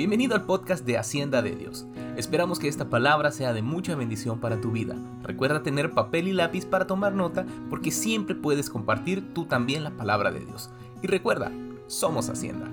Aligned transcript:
Bienvenido 0.00 0.34
al 0.34 0.46
podcast 0.46 0.86
de 0.86 0.96
Hacienda 0.96 1.42
de 1.42 1.54
Dios. 1.54 1.84
Esperamos 2.16 2.58
que 2.58 2.68
esta 2.68 2.88
palabra 2.88 3.30
sea 3.32 3.52
de 3.52 3.60
mucha 3.60 3.94
bendición 3.94 4.40
para 4.40 4.58
tu 4.58 4.70
vida. 4.70 4.96
Recuerda 5.22 5.62
tener 5.62 5.90
papel 5.92 6.26
y 6.26 6.32
lápiz 6.32 6.64
para 6.64 6.86
tomar 6.86 7.12
nota 7.12 7.44
porque 7.68 7.90
siempre 7.90 8.34
puedes 8.34 8.70
compartir 8.70 9.34
tú 9.34 9.44
también 9.44 9.84
la 9.84 9.90
palabra 9.90 10.30
de 10.30 10.40
Dios. 10.40 10.70
Y 11.02 11.06
recuerda, 11.06 11.52
somos 11.86 12.30
Hacienda. 12.30 12.66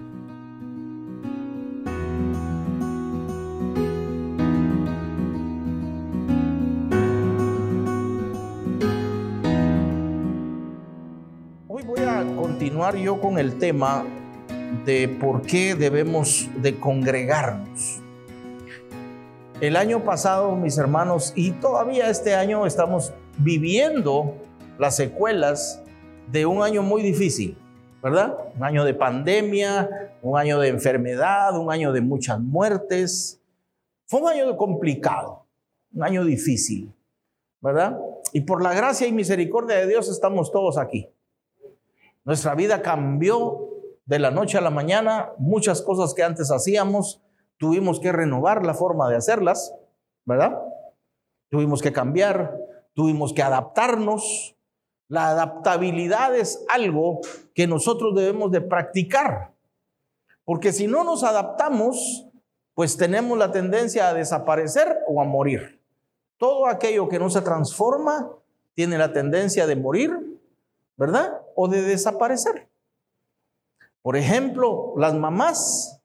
Hoy 11.67 11.83
voy 11.83 11.99
a 11.99 12.23
continuar 12.37 12.95
yo 12.95 13.19
con 13.19 13.37
el 13.37 13.59
tema 13.59 14.05
de 14.85 15.07
por 15.07 15.41
qué 15.41 15.75
debemos 15.75 16.49
de 16.61 16.79
congregarnos. 16.79 18.01
El 19.59 19.75
año 19.75 20.03
pasado, 20.03 20.55
mis 20.55 20.77
hermanos, 20.77 21.33
y 21.35 21.51
todavía 21.51 22.09
este 22.09 22.35
año 22.35 22.65
estamos 22.65 23.13
viviendo 23.39 24.35
las 24.77 24.95
secuelas 24.95 25.81
de 26.31 26.45
un 26.45 26.61
año 26.61 26.83
muy 26.83 27.01
difícil, 27.01 27.57
¿verdad? 28.03 28.37
Un 28.55 28.63
año 28.63 28.83
de 28.83 28.93
pandemia, 28.93 30.11
un 30.21 30.37
año 30.37 30.59
de 30.59 30.67
enfermedad, 30.67 31.57
un 31.57 31.71
año 31.71 31.91
de 31.91 32.01
muchas 32.01 32.39
muertes. 32.39 33.41
Fue 34.05 34.21
un 34.21 34.29
año 34.29 34.55
complicado, 34.57 35.45
un 35.93 36.03
año 36.03 36.23
difícil, 36.23 36.93
¿verdad? 37.61 37.97
Y 38.33 38.41
por 38.41 38.61
la 38.61 38.73
gracia 38.73 39.07
y 39.07 39.11
misericordia 39.11 39.77
de 39.77 39.87
Dios 39.87 40.07
estamos 40.09 40.51
todos 40.51 40.77
aquí. 40.77 41.09
Nuestra 42.25 42.53
vida 42.55 42.81
cambió 42.81 43.66
de 44.07 44.19
la 44.19 44.31
noche 44.31 44.57
a 44.57 44.61
la 44.61 44.71
mañana, 44.71 45.33
muchas 45.37 45.81
cosas 45.81 46.13
que 46.13 46.23
antes 46.23 46.49
hacíamos, 46.49 47.21
tuvimos 47.57 47.99
que 47.99 48.13
renovar 48.13 48.65
la 48.65 48.73
forma 48.73 49.09
de 49.09 49.17
hacerlas, 49.17 49.75
¿verdad? 50.25 50.57
Tuvimos 51.49 51.81
que 51.81 51.91
cambiar, 51.91 52.57
tuvimos 52.93 53.33
que 53.33 53.43
adaptarnos. 53.43 54.55
La 55.09 55.29
adaptabilidad 55.29 56.35
es 56.35 56.65
algo 56.69 57.19
que 57.53 57.67
nosotros 57.67 58.15
debemos 58.15 58.51
de 58.51 58.61
practicar, 58.61 59.53
porque 60.45 60.71
si 60.71 60.87
no 60.87 61.03
nos 61.03 61.23
adaptamos, 61.23 62.27
pues 62.73 62.95
tenemos 62.95 63.37
la 63.37 63.51
tendencia 63.51 64.07
a 64.07 64.13
desaparecer 64.13 64.99
o 65.07 65.21
a 65.21 65.25
morir. 65.25 65.81
Todo 66.37 66.67
aquello 66.67 67.09
que 67.09 67.19
no 67.19 67.29
se 67.29 67.41
transforma 67.41 68.31
tiene 68.73 68.97
la 68.97 69.11
tendencia 69.11 69.67
de 69.67 69.75
morir, 69.75 70.11
¿verdad? 70.95 71.41
O 71.55 71.67
de 71.67 71.81
desaparecer. 71.81 72.69
Por 74.07 74.15
ejemplo, 74.15 74.93
las 74.95 75.13
mamás, 75.15 76.01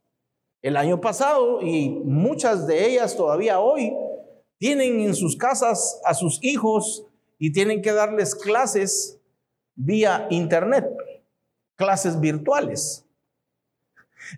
el 0.61 0.77
año 0.77 1.00
pasado 1.00 1.62
y 1.62 1.89
muchas 1.89 2.67
de 2.67 2.84
ellas 2.84 3.17
todavía 3.17 3.61
hoy, 3.61 3.97
tienen 4.59 5.03
en 5.03 5.14
sus 5.14 5.36
casas 5.36 6.00
a 6.05 6.12
sus 6.12 6.42
hijos 6.42 7.06
y 7.39 7.53
tienen 7.53 7.81
que 7.81 7.92
darles 7.92 8.34
clases 8.34 9.20
vía 9.77 10.27
internet, 10.31 10.84
clases 11.77 12.19
virtuales. 12.19 13.06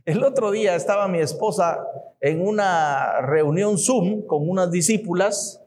El 0.04 0.22
otro 0.24 0.50
día 0.50 0.74
estaba 0.74 1.08
mi 1.08 1.20
esposa 1.20 1.86
en 2.20 2.46
una 2.46 3.22
reunión 3.22 3.78
Zoom 3.78 4.26
con 4.26 4.46
unas 4.46 4.70
discípulas 4.70 5.62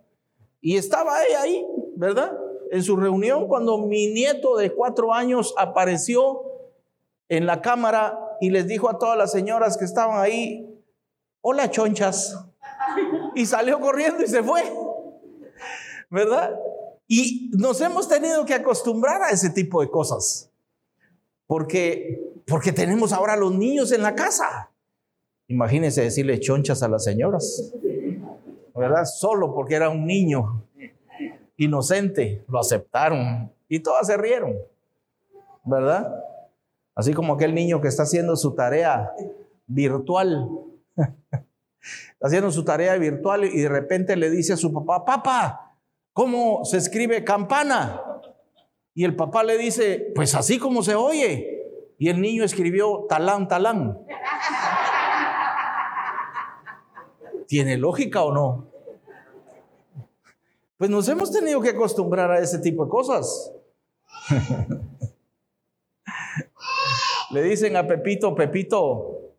y 0.62 0.78
estaba 0.78 1.26
ella 1.26 1.42
ahí, 1.42 1.66
¿verdad? 1.96 2.38
En 2.70 2.84
su 2.84 2.96
reunión 2.96 3.48
cuando 3.48 3.80
mi 3.80 4.14
nieto 4.14 4.56
de 4.56 4.72
cuatro 4.72 5.16
años 5.16 5.56
apareció 5.58 6.47
en 7.30 7.46
la 7.46 7.62
cámara 7.62 8.20
y 8.40 8.50
les 8.50 8.68
dijo 8.68 8.90
a 8.90 8.98
todas 8.98 9.18
las 9.18 9.32
señoras 9.32 9.78
que 9.78 9.86
estaban 9.86 10.20
ahí, 10.20 10.68
hola 11.42 11.70
chonchas. 11.70 12.38
Y 13.36 13.46
salió 13.46 13.80
corriendo 13.80 14.24
y 14.24 14.28
se 14.28 14.44
fue. 14.44 14.64
¿Verdad? 16.10 16.56
Y 17.08 17.52
nos 17.54 17.80
hemos 17.82 18.08
tenido 18.08 18.46
que 18.46 18.54
acostumbrar 18.54 19.22
a 19.22 19.30
ese 19.30 19.50
tipo 19.50 19.82
de 19.82 19.90
cosas. 19.90 20.52
Porque, 21.46 22.22
porque 22.46 22.72
tenemos 22.72 23.14
ahora 23.14 23.36
los 23.36 23.54
niños 23.54 23.92
en 23.92 24.02
la 24.02 24.16
casa. 24.16 24.72
Imagínense 25.48 26.02
decirle 26.02 26.40
chonchas 26.40 26.84
a 26.84 26.90
las 26.90 27.04
señoras. 27.04 27.74
¿Verdad? 28.76 29.06
Solo 29.06 29.54
porque 29.54 29.76
era 29.76 29.90
un 29.90 30.06
niño 30.06 30.64
inocente. 31.56 32.44
Lo 32.50 32.60
aceptaron. 32.60 33.52
Y 33.70 33.80
todas 33.80 34.08
se 34.08 34.18
rieron. 34.18 34.56
¿Verdad? 35.64 36.14
Así 36.98 37.14
como 37.14 37.36
aquel 37.36 37.54
niño 37.54 37.80
que 37.80 37.90
está 37.90 38.04
haciendo 38.04 38.36
su 38.36 38.56
tarea 38.56 39.14
virtual. 39.68 40.50
haciendo 42.20 42.52
su 42.52 42.66
tarea 42.66 42.96
virtual 42.96 43.46
y 43.46 43.62
de 43.62 43.70
repente 43.70 44.16
le 44.16 44.32
dice 44.32 44.54
a 44.54 44.58
su 44.58 44.74
papá, 44.74 45.06
papá, 45.06 45.76
¿cómo 46.12 46.66
se 46.66 46.78
escribe 46.78 47.24
campana? 47.24 48.02
Y 48.96 49.06
el 49.06 49.16
papá 49.16 49.44
le 49.44 49.60
dice, 49.60 50.12
pues 50.16 50.34
así 50.34 50.58
como 50.58 50.82
se 50.82 50.96
oye. 50.96 51.54
Y 52.00 52.10
el 52.10 52.20
niño 52.20 52.44
escribió 52.44 53.06
talán, 53.08 53.48
talán. 53.48 54.00
¿Tiene 57.48 57.78
lógica 57.78 58.24
o 58.24 58.34
no? 58.34 58.72
Pues 60.78 60.90
nos 60.90 61.08
hemos 61.10 61.32
tenido 61.32 61.62
que 61.62 61.70
acostumbrar 61.70 62.32
a 62.32 62.40
ese 62.40 62.58
tipo 62.58 62.86
de 62.86 62.90
cosas. 62.90 63.54
Le 67.32 67.42
dicen 67.42 67.76
a 67.76 67.86
Pepito, 67.86 68.34
Pepito, 68.36 69.34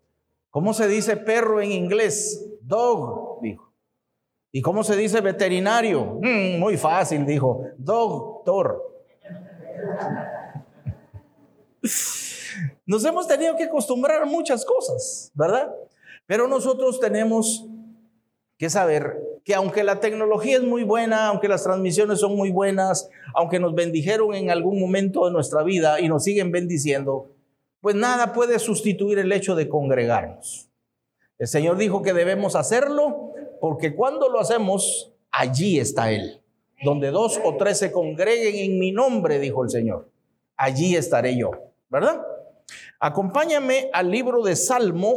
¿cómo 0.50 0.74
se 0.74 0.86
dice 0.88 1.16
perro 1.16 1.60
en 1.60 1.72
inglés? 1.72 2.46
Dog, 2.60 3.40
dijo. 3.40 3.72
¿Y 4.52 4.62
cómo 4.62 4.82
se 4.82 4.96
dice 4.96 5.20
veterinario? 5.20 6.18
Mm, 6.20 6.58
muy 6.58 6.76
fácil, 6.76 7.24
dijo. 7.24 7.62
Doctor. 7.76 8.82
Nos 12.86 13.04
hemos 13.04 13.28
tenido 13.28 13.56
que 13.56 13.64
acostumbrar 13.64 14.22
a 14.22 14.26
muchas 14.26 14.64
cosas, 14.64 15.30
¿verdad? 15.34 15.70
Pero 16.26 16.48
nosotros 16.48 17.00
tenemos 17.00 17.66
que 18.58 18.68
saber 18.68 19.16
que 19.44 19.54
aunque 19.54 19.84
la 19.84 20.00
tecnología 20.00 20.56
es 20.56 20.62
muy 20.62 20.82
buena, 20.82 21.28
aunque 21.28 21.48
las 21.48 21.62
transmisiones 21.62 22.20
son 22.20 22.36
muy 22.36 22.50
buenas, 22.50 23.08
aunque 23.34 23.58
nos 23.60 23.74
bendijeron 23.74 24.34
en 24.34 24.50
algún 24.50 24.78
momento 24.80 25.24
de 25.26 25.32
nuestra 25.32 25.62
vida 25.62 26.00
y 26.00 26.08
nos 26.08 26.24
siguen 26.24 26.50
bendiciendo, 26.50 27.30
pues 27.80 27.94
nada 27.94 28.32
puede 28.32 28.58
sustituir 28.58 29.18
el 29.18 29.32
hecho 29.32 29.54
de 29.54 29.68
congregarnos. 29.68 30.68
El 31.38 31.46
Señor 31.46 31.76
dijo 31.76 32.02
que 32.02 32.12
debemos 32.12 32.56
hacerlo 32.56 33.32
porque 33.60 33.94
cuando 33.94 34.28
lo 34.28 34.40
hacemos, 34.40 35.12
allí 35.30 35.78
está 35.78 36.10
Él. 36.10 36.42
Donde 36.82 37.10
dos 37.10 37.40
o 37.44 37.56
tres 37.56 37.78
se 37.78 37.90
congreguen 37.90 38.72
en 38.72 38.78
mi 38.78 38.92
nombre, 38.92 39.38
dijo 39.38 39.64
el 39.64 39.70
Señor, 39.70 40.08
allí 40.56 40.94
estaré 40.94 41.36
yo, 41.36 41.50
¿verdad? 41.88 42.20
Acompáñame 43.00 43.90
al 43.92 44.10
libro 44.10 44.42
de 44.42 44.54
Salmo, 44.54 45.14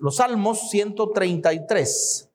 los 0.00 0.16
Salmos 0.16 0.70
133. 0.70 2.30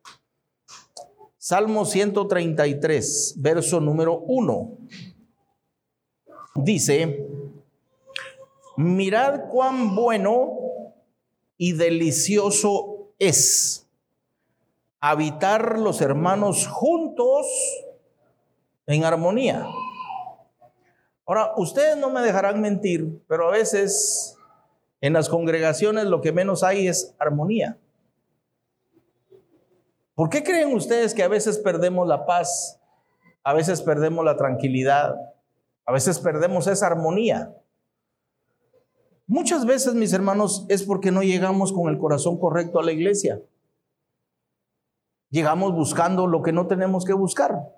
Salmo 1.37 1.85
133, 1.85 3.35
verso 3.37 3.79
número 3.79 4.19
1. 4.19 4.77
Dice, 6.55 7.25
mirad 8.79 9.49
cuán 9.49 9.93
bueno 9.93 10.53
y 11.57 11.73
delicioso 11.73 13.11
es 13.19 13.85
habitar 15.01 15.77
los 15.77 15.99
hermanos 15.99 16.65
juntos 16.65 17.45
en 18.87 19.03
armonía. 19.03 19.67
Ahora, 21.25 21.51
ustedes 21.57 21.97
no 21.97 22.09
me 22.09 22.21
dejarán 22.21 22.61
mentir, 22.61 23.21
pero 23.27 23.49
a 23.49 23.51
veces 23.51 24.37
en 25.01 25.11
las 25.11 25.27
congregaciones 25.27 26.05
lo 26.05 26.21
que 26.21 26.31
menos 26.31 26.63
hay 26.63 26.87
es 26.87 27.13
armonía. 27.19 27.77
¿Por 30.15 30.29
qué 30.29 30.41
creen 30.41 30.73
ustedes 30.73 31.13
que 31.13 31.23
a 31.23 31.27
veces 31.27 31.57
perdemos 31.57 32.07
la 32.07 32.25
paz, 32.25 32.79
a 33.43 33.53
veces 33.53 33.81
perdemos 33.81 34.23
la 34.23 34.37
tranquilidad, 34.37 35.15
a 35.85 35.91
veces 35.91 36.17
perdemos 36.19 36.67
esa 36.67 36.87
armonía? 36.87 37.58
Muchas 39.29 39.67
veces, 39.67 39.93
mis 39.93 40.11
hermanos, 40.11 40.65
es 40.69 40.81
porque 40.81 41.11
no 41.11 41.21
llegamos 41.21 41.71
con 41.71 41.87
el 41.87 41.99
corazón 41.99 42.39
correcto 42.39 42.79
a 42.79 42.83
la 42.83 42.93
iglesia. 42.93 43.39
Llegamos 45.29 45.71
buscando 45.75 46.25
lo 46.25 46.41
que 46.41 46.51
no 46.51 46.65
tenemos 46.65 47.05
que 47.05 47.13
buscar. 47.13 47.71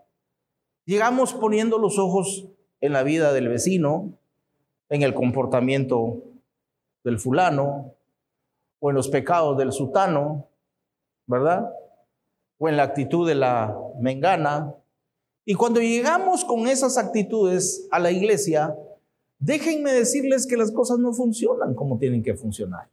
Llegamos 0.85 1.33
poniendo 1.33 1.77
los 1.77 1.99
ojos 1.99 2.47
en 2.79 2.93
la 2.93 3.03
vida 3.03 3.33
del 3.33 3.49
vecino, 3.49 4.17
en 4.87 5.01
el 5.01 5.13
comportamiento 5.13 6.23
del 7.03 7.19
fulano, 7.19 7.95
o 8.79 8.89
en 8.89 8.95
los 8.95 9.09
pecados 9.09 9.57
del 9.57 9.73
sutano, 9.73 10.47
¿verdad? 11.27 11.69
O 12.59 12.69
en 12.69 12.77
la 12.77 12.83
actitud 12.83 13.27
de 13.27 13.35
la 13.35 13.77
mengana. 13.99 14.73
Y 15.43 15.55
cuando 15.55 15.81
llegamos 15.81 16.45
con 16.45 16.65
esas 16.67 16.97
actitudes 16.97 17.89
a 17.91 17.99
la 17.99 18.09
iglesia, 18.09 18.73
Déjenme 19.41 19.91
decirles 19.91 20.45
que 20.45 20.55
las 20.55 20.71
cosas 20.71 20.99
no 20.99 21.13
funcionan 21.13 21.73
como 21.73 21.97
tienen 21.97 22.21
que 22.21 22.35
funcionar. 22.35 22.89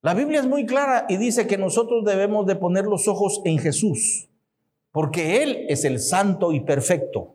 La 0.00 0.14
Biblia 0.14 0.40
es 0.40 0.46
muy 0.46 0.64
clara 0.64 1.04
y 1.10 1.18
dice 1.18 1.46
que 1.46 1.58
nosotros 1.58 2.06
debemos 2.06 2.46
de 2.46 2.56
poner 2.56 2.86
los 2.86 3.06
ojos 3.06 3.42
en 3.44 3.58
Jesús, 3.58 4.30
porque 4.92 5.42
Él 5.42 5.66
es 5.68 5.84
el 5.84 6.00
santo 6.00 6.52
y 6.52 6.60
perfecto. 6.60 7.34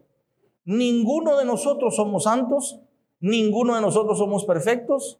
Ninguno 0.65 1.37
de 1.37 1.45
nosotros 1.45 1.95
somos 1.95 2.23
santos, 2.23 2.81
ninguno 3.19 3.75
de 3.75 3.81
nosotros 3.81 4.17
somos 4.17 4.45
perfectos. 4.45 5.19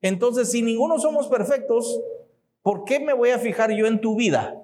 Entonces, 0.00 0.50
si 0.50 0.62
ninguno 0.62 0.98
somos 0.98 1.28
perfectos, 1.28 2.00
¿por 2.62 2.82
qué 2.82 2.98
me 2.98 3.12
voy 3.12 3.30
a 3.30 3.38
fijar 3.38 3.70
yo 3.70 3.86
en 3.86 4.00
tu 4.00 4.16
vida? 4.16 4.60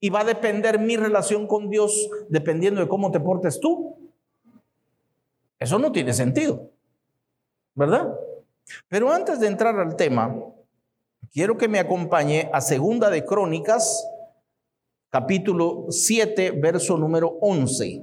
Y 0.00 0.08
va 0.08 0.20
a 0.20 0.24
depender 0.24 0.80
mi 0.80 0.96
relación 0.96 1.46
con 1.46 1.68
Dios 1.68 2.08
dependiendo 2.30 2.80
de 2.80 2.88
cómo 2.88 3.10
te 3.10 3.20
portes 3.20 3.60
tú. 3.60 4.01
Eso 5.62 5.78
no 5.78 5.92
tiene 5.92 6.12
sentido, 6.12 6.72
¿verdad? 7.76 8.12
Pero 8.88 9.12
antes 9.12 9.38
de 9.38 9.46
entrar 9.46 9.78
al 9.78 9.94
tema, 9.94 10.36
quiero 11.32 11.56
que 11.56 11.68
me 11.68 11.78
acompañe 11.78 12.50
a 12.52 12.60
Segunda 12.60 13.10
de 13.10 13.24
Crónicas, 13.24 14.04
capítulo 15.08 15.86
7, 15.88 16.50
verso 16.60 16.98
número 16.98 17.38
11. 17.40 18.02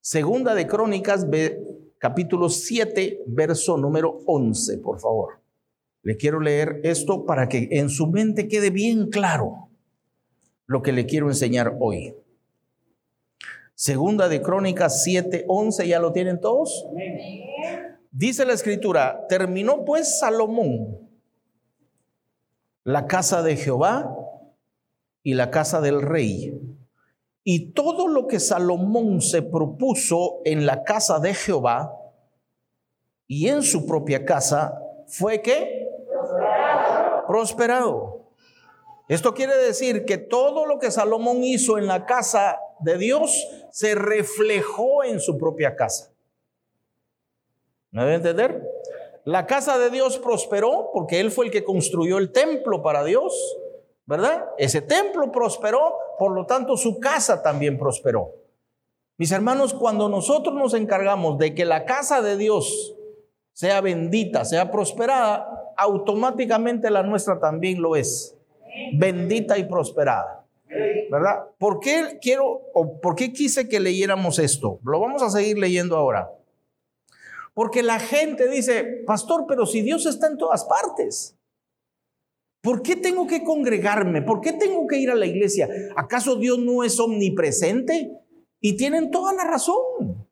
Segunda 0.00 0.54
de 0.54 0.66
Crónicas, 0.66 1.26
capítulo 1.98 2.48
7, 2.48 3.24
verso 3.26 3.76
número 3.76 4.20
11, 4.24 4.78
por 4.78 5.00
favor. 5.00 5.40
Le 6.02 6.16
quiero 6.16 6.40
leer 6.40 6.80
esto 6.82 7.26
para 7.26 7.46
que 7.46 7.68
en 7.72 7.90
su 7.90 8.06
mente 8.06 8.48
quede 8.48 8.70
bien 8.70 9.10
claro 9.10 9.68
lo 10.66 10.80
que 10.80 10.92
le 10.92 11.04
quiero 11.04 11.28
enseñar 11.28 11.76
hoy. 11.78 12.14
Segunda 13.80 14.28
de 14.28 14.42
Crónicas 14.42 15.04
7, 15.04 15.46
11, 15.48 15.88
¿ya 15.88 15.98
lo 16.00 16.12
tienen 16.12 16.38
todos? 16.38 16.86
Dice 18.10 18.44
la 18.44 18.52
escritura, 18.52 19.24
terminó 19.26 19.86
pues 19.86 20.18
Salomón 20.18 21.08
la 22.84 23.06
casa 23.06 23.42
de 23.42 23.56
Jehová 23.56 24.14
y 25.22 25.32
la 25.32 25.50
casa 25.50 25.80
del 25.80 26.02
rey. 26.02 26.60
Y 27.42 27.72
todo 27.72 28.06
lo 28.06 28.26
que 28.26 28.38
Salomón 28.38 29.22
se 29.22 29.40
propuso 29.40 30.42
en 30.44 30.66
la 30.66 30.82
casa 30.82 31.18
de 31.18 31.32
Jehová 31.32 31.90
y 33.26 33.48
en 33.48 33.62
su 33.62 33.86
propia 33.86 34.26
casa 34.26 34.78
fue 35.06 35.40
que 35.40 35.88
prosperado. 36.06 37.26
prosperado. 37.26 38.30
Esto 39.08 39.32
quiere 39.32 39.56
decir 39.56 40.04
que 40.04 40.18
todo 40.18 40.66
lo 40.66 40.78
que 40.78 40.90
Salomón 40.90 41.42
hizo 41.42 41.78
en 41.78 41.86
la 41.86 42.04
casa 42.04 42.60
de 42.80 42.98
Dios 42.98 43.48
se 43.70 43.94
reflejó 43.94 45.04
en 45.04 45.20
su 45.20 45.38
propia 45.38 45.76
casa. 45.76 46.10
¿Me 47.90 48.02
debe 48.02 48.14
entender? 48.16 48.62
La 49.24 49.46
casa 49.46 49.78
de 49.78 49.90
Dios 49.90 50.18
prosperó 50.18 50.90
porque 50.92 51.20
Él 51.20 51.30
fue 51.30 51.46
el 51.46 51.50
que 51.50 51.64
construyó 51.64 52.18
el 52.18 52.32
templo 52.32 52.82
para 52.82 53.04
Dios, 53.04 53.34
¿verdad? 54.06 54.46
Ese 54.58 54.80
templo 54.80 55.30
prosperó, 55.30 55.94
por 56.18 56.32
lo 56.32 56.46
tanto 56.46 56.76
su 56.76 56.98
casa 56.98 57.42
también 57.42 57.78
prosperó. 57.78 58.34
Mis 59.18 59.32
hermanos, 59.32 59.74
cuando 59.74 60.08
nosotros 60.08 60.54
nos 60.54 60.72
encargamos 60.72 61.36
de 61.38 61.54
que 61.54 61.66
la 61.66 61.84
casa 61.84 62.22
de 62.22 62.36
Dios 62.36 62.94
sea 63.52 63.82
bendita, 63.82 64.46
sea 64.46 64.70
prosperada, 64.70 65.74
automáticamente 65.76 66.90
la 66.90 67.02
nuestra 67.02 67.38
también 67.38 67.82
lo 67.82 67.96
es. 67.96 68.34
Bendita 68.94 69.58
y 69.58 69.64
prosperada. 69.64 70.39
¿Verdad? 71.10 71.46
¿Por 71.58 71.80
qué 71.80 72.18
quiero 72.20 72.62
o 72.72 73.00
por 73.00 73.16
qué 73.16 73.32
quise 73.32 73.68
que 73.68 73.80
leyéramos 73.80 74.38
esto? 74.38 74.78
Lo 74.84 75.00
vamos 75.00 75.22
a 75.22 75.30
seguir 75.30 75.58
leyendo 75.58 75.96
ahora. 75.96 76.30
Porque 77.54 77.82
la 77.82 77.98
gente 77.98 78.48
dice, 78.48 79.02
pastor, 79.06 79.44
pero 79.48 79.66
si 79.66 79.82
Dios 79.82 80.06
está 80.06 80.28
en 80.28 80.38
todas 80.38 80.64
partes, 80.64 81.36
¿por 82.62 82.82
qué 82.82 82.96
tengo 82.96 83.26
que 83.26 83.42
congregarme? 83.42 84.22
¿Por 84.22 84.40
qué 84.40 84.52
tengo 84.52 84.86
que 84.86 84.98
ir 84.98 85.10
a 85.10 85.16
la 85.16 85.26
iglesia? 85.26 85.68
¿Acaso 85.96 86.36
Dios 86.36 86.58
no 86.58 86.84
es 86.84 87.00
omnipresente? 87.00 88.12
Y 88.60 88.76
tienen 88.76 89.10
toda 89.10 89.32
la 89.32 89.44
razón. 89.44 90.28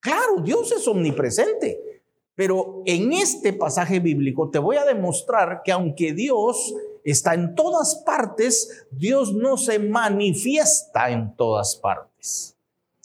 Claro, 0.00 0.40
Dios 0.42 0.72
es 0.72 0.86
omnipresente. 0.88 2.02
Pero 2.34 2.82
en 2.84 3.12
este 3.12 3.52
pasaje 3.52 4.00
bíblico 4.00 4.50
te 4.50 4.58
voy 4.58 4.76
a 4.76 4.84
demostrar 4.84 5.62
que 5.64 5.72
aunque 5.72 6.12
Dios 6.12 6.74
está 7.10 7.34
en 7.34 7.54
todas 7.54 8.02
partes, 8.04 8.86
Dios 8.90 9.32
no 9.32 9.56
se 9.56 9.78
manifiesta 9.78 11.10
en 11.10 11.34
todas 11.36 11.76
partes. 11.76 12.56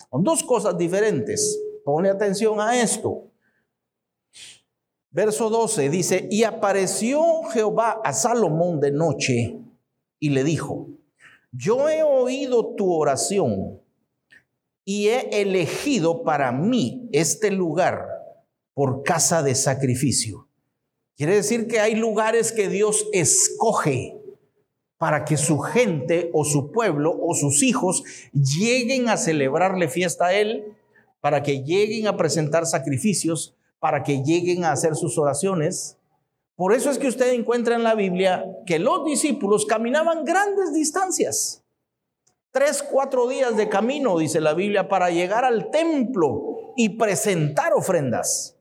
Son 0.09 0.23
dos 0.23 0.43
cosas 0.43 0.77
diferentes. 0.77 1.59
Pone 1.85 2.09
atención 2.09 2.59
a 2.59 2.81
esto. 2.81 3.31
Verso 5.11 5.49
12 5.49 5.89
dice, 5.89 6.27
y 6.31 6.43
apareció 6.43 7.43
Jehová 7.51 8.01
a 8.03 8.13
Salomón 8.13 8.79
de 8.79 8.91
noche 8.91 9.59
y 10.19 10.29
le 10.29 10.43
dijo, 10.43 10.87
yo 11.51 11.89
he 11.89 12.01
oído 12.01 12.75
tu 12.75 12.93
oración 12.93 13.81
y 14.85 15.09
he 15.09 15.41
elegido 15.41 16.23
para 16.23 16.51
mí 16.51 17.09
este 17.11 17.51
lugar 17.51 18.07
por 18.73 19.03
casa 19.03 19.43
de 19.43 19.53
sacrificio. 19.53 20.47
Quiere 21.21 21.35
decir 21.35 21.67
que 21.67 21.79
hay 21.79 21.93
lugares 21.93 22.51
que 22.51 22.67
Dios 22.67 23.07
escoge 23.13 24.19
para 24.97 25.23
que 25.23 25.37
su 25.37 25.59
gente 25.59 26.31
o 26.33 26.43
su 26.43 26.71
pueblo 26.71 27.15
o 27.15 27.35
sus 27.35 27.61
hijos 27.61 28.03
lleguen 28.33 29.07
a 29.07 29.17
celebrarle 29.17 29.87
fiesta 29.87 30.25
a 30.25 30.33
Él, 30.33 30.75
para 31.19 31.43
que 31.43 31.61
lleguen 31.61 32.07
a 32.07 32.17
presentar 32.17 32.65
sacrificios, 32.65 33.55
para 33.77 34.01
que 34.01 34.23
lleguen 34.23 34.63
a 34.63 34.71
hacer 34.71 34.95
sus 34.95 35.19
oraciones. 35.19 35.99
Por 36.55 36.73
eso 36.73 36.89
es 36.89 36.97
que 36.97 37.09
usted 37.09 37.31
encuentra 37.33 37.75
en 37.75 37.83
la 37.83 37.93
Biblia 37.93 38.43
que 38.65 38.79
los 38.79 39.05
discípulos 39.05 39.67
caminaban 39.67 40.25
grandes 40.25 40.73
distancias. 40.73 41.63
Tres, 42.49 42.81
cuatro 42.81 43.27
días 43.27 43.55
de 43.55 43.69
camino, 43.69 44.17
dice 44.17 44.41
la 44.41 44.55
Biblia, 44.55 44.89
para 44.89 45.11
llegar 45.11 45.45
al 45.45 45.69
templo 45.69 46.73
y 46.75 46.97
presentar 46.97 47.73
ofrendas, 47.73 48.57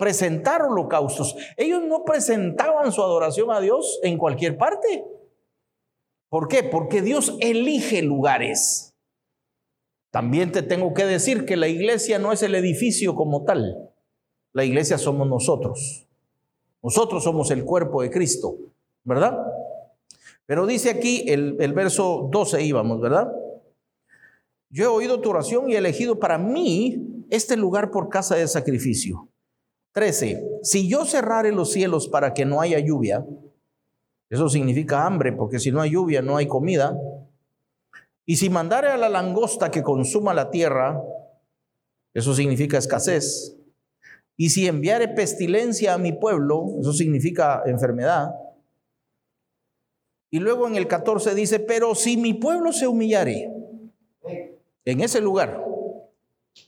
presentar 0.00 0.62
holocaustos. 0.62 1.36
Ellos 1.56 1.82
no 1.86 2.04
presentaban 2.04 2.90
su 2.90 3.02
adoración 3.02 3.52
a 3.52 3.60
Dios 3.60 4.00
en 4.02 4.18
cualquier 4.18 4.56
parte. 4.56 5.04
¿Por 6.30 6.48
qué? 6.48 6.64
Porque 6.64 7.02
Dios 7.02 7.36
elige 7.40 8.02
lugares. 8.02 8.94
También 10.10 10.50
te 10.50 10.62
tengo 10.62 10.94
que 10.94 11.04
decir 11.04 11.44
que 11.44 11.56
la 11.56 11.68
iglesia 11.68 12.18
no 12.18 12.32
es 12.32 12.42
el 12.42 12.54
edificio 12.54 13.14
como 13.14 13.44
tal. 13.44 13.90
La 14.52 14.64
iglesia 14.64 14.98
somos 14.98 15.28
nosotros. 15.28 16.08
Nosotros 16.82 17.22
somos 17.22 17.50
el 17.50 17.64
cuerpo 17.64 18.02
de 18.02 18.10
Cristo, 18.10 18.56
¿verdad? 19.04 19.38
Pero 20.46 20.66
dice 20.66 20.90
aquí 20.90 21.24
el, 21.28 21.56
el 21.60 21.74
verso 21.74 22.28
12 22.32 22.62
íbamos, 22.62 23.00
¿verdad? 23.00 23.30
Yo 24.70 24.84
he 24.84 24.88
oído 24.88 25.20
tu 25.20 25.30
oración 25.30 25.68
y 25.68 25.74
he 25.74 25.78
elegido 25.78 26.18
para 26.18 26.38
mí 26.38 27.24
este 27.28 27.56
lugar 27.56 27.90
por 27.90 28.08
casa 28.08 28.34
de 28.36 28.48
sacrificio. 28.48 29.29
13. 29.92 30.60
Si 30.62 30.88
yo 30.88 31.04
cerrare 31.04 31.52
los 31.52 31.72
cielos 31.72 32.08
para 32.08 32.32
que 32.34 32.44
no 32.44 32.60
haya 32.60 32.78
lluvia, 32.78 33.24
eso 34.28 34.48
significa 34.48 35.04
hambre, 35.06 35.32
porque 35.32 35.58
si 35.58 35.72
no 35.72 35.80
hay 35.80 35.90
lluvia 35.90 36.22
no 36.22 36.36
hay 36.36 36.46
comida. 36.46 36.96
Y 38.24 38.36
si 38.36 38.48
mandare 38.48 38.88
a 38.88 38.96
la 38.96 39.08
langosta 39.08 39.70
que 39.70 39.82
consuma 39.82 40.34
la 40.34 40.50
tierra, 40.50 41.02
eso 42.14 42.34
significa 42.34 42.78
escasez. 42.78 43.56
Y 44.36 44.50
si 44.50 44.68
enviare 44.68 45.08
pestilencia 45.08 45.94
a 45.94 45.98
mi 45.98 46.12
pueblo, 46.12 46.64
eso 46.80 46.92
significa 46.92 47.62
enfermedad. 47.66 48.30
Y 50.30 50.38
luego 50.38 50.68
en 50.68 50.76
el 50.76 50.86
14 50.86 51.34
dice, 51.34 51.58
pero 51.58 51.96
si 51.96 52.16
mi 52.16 52.34
pueblo 52.34 52.72
se 52.72 52.86
humillare 52.86 53.52
en 54.84 55.00
ese 55.00 55.20
lugar, 55.20 55.64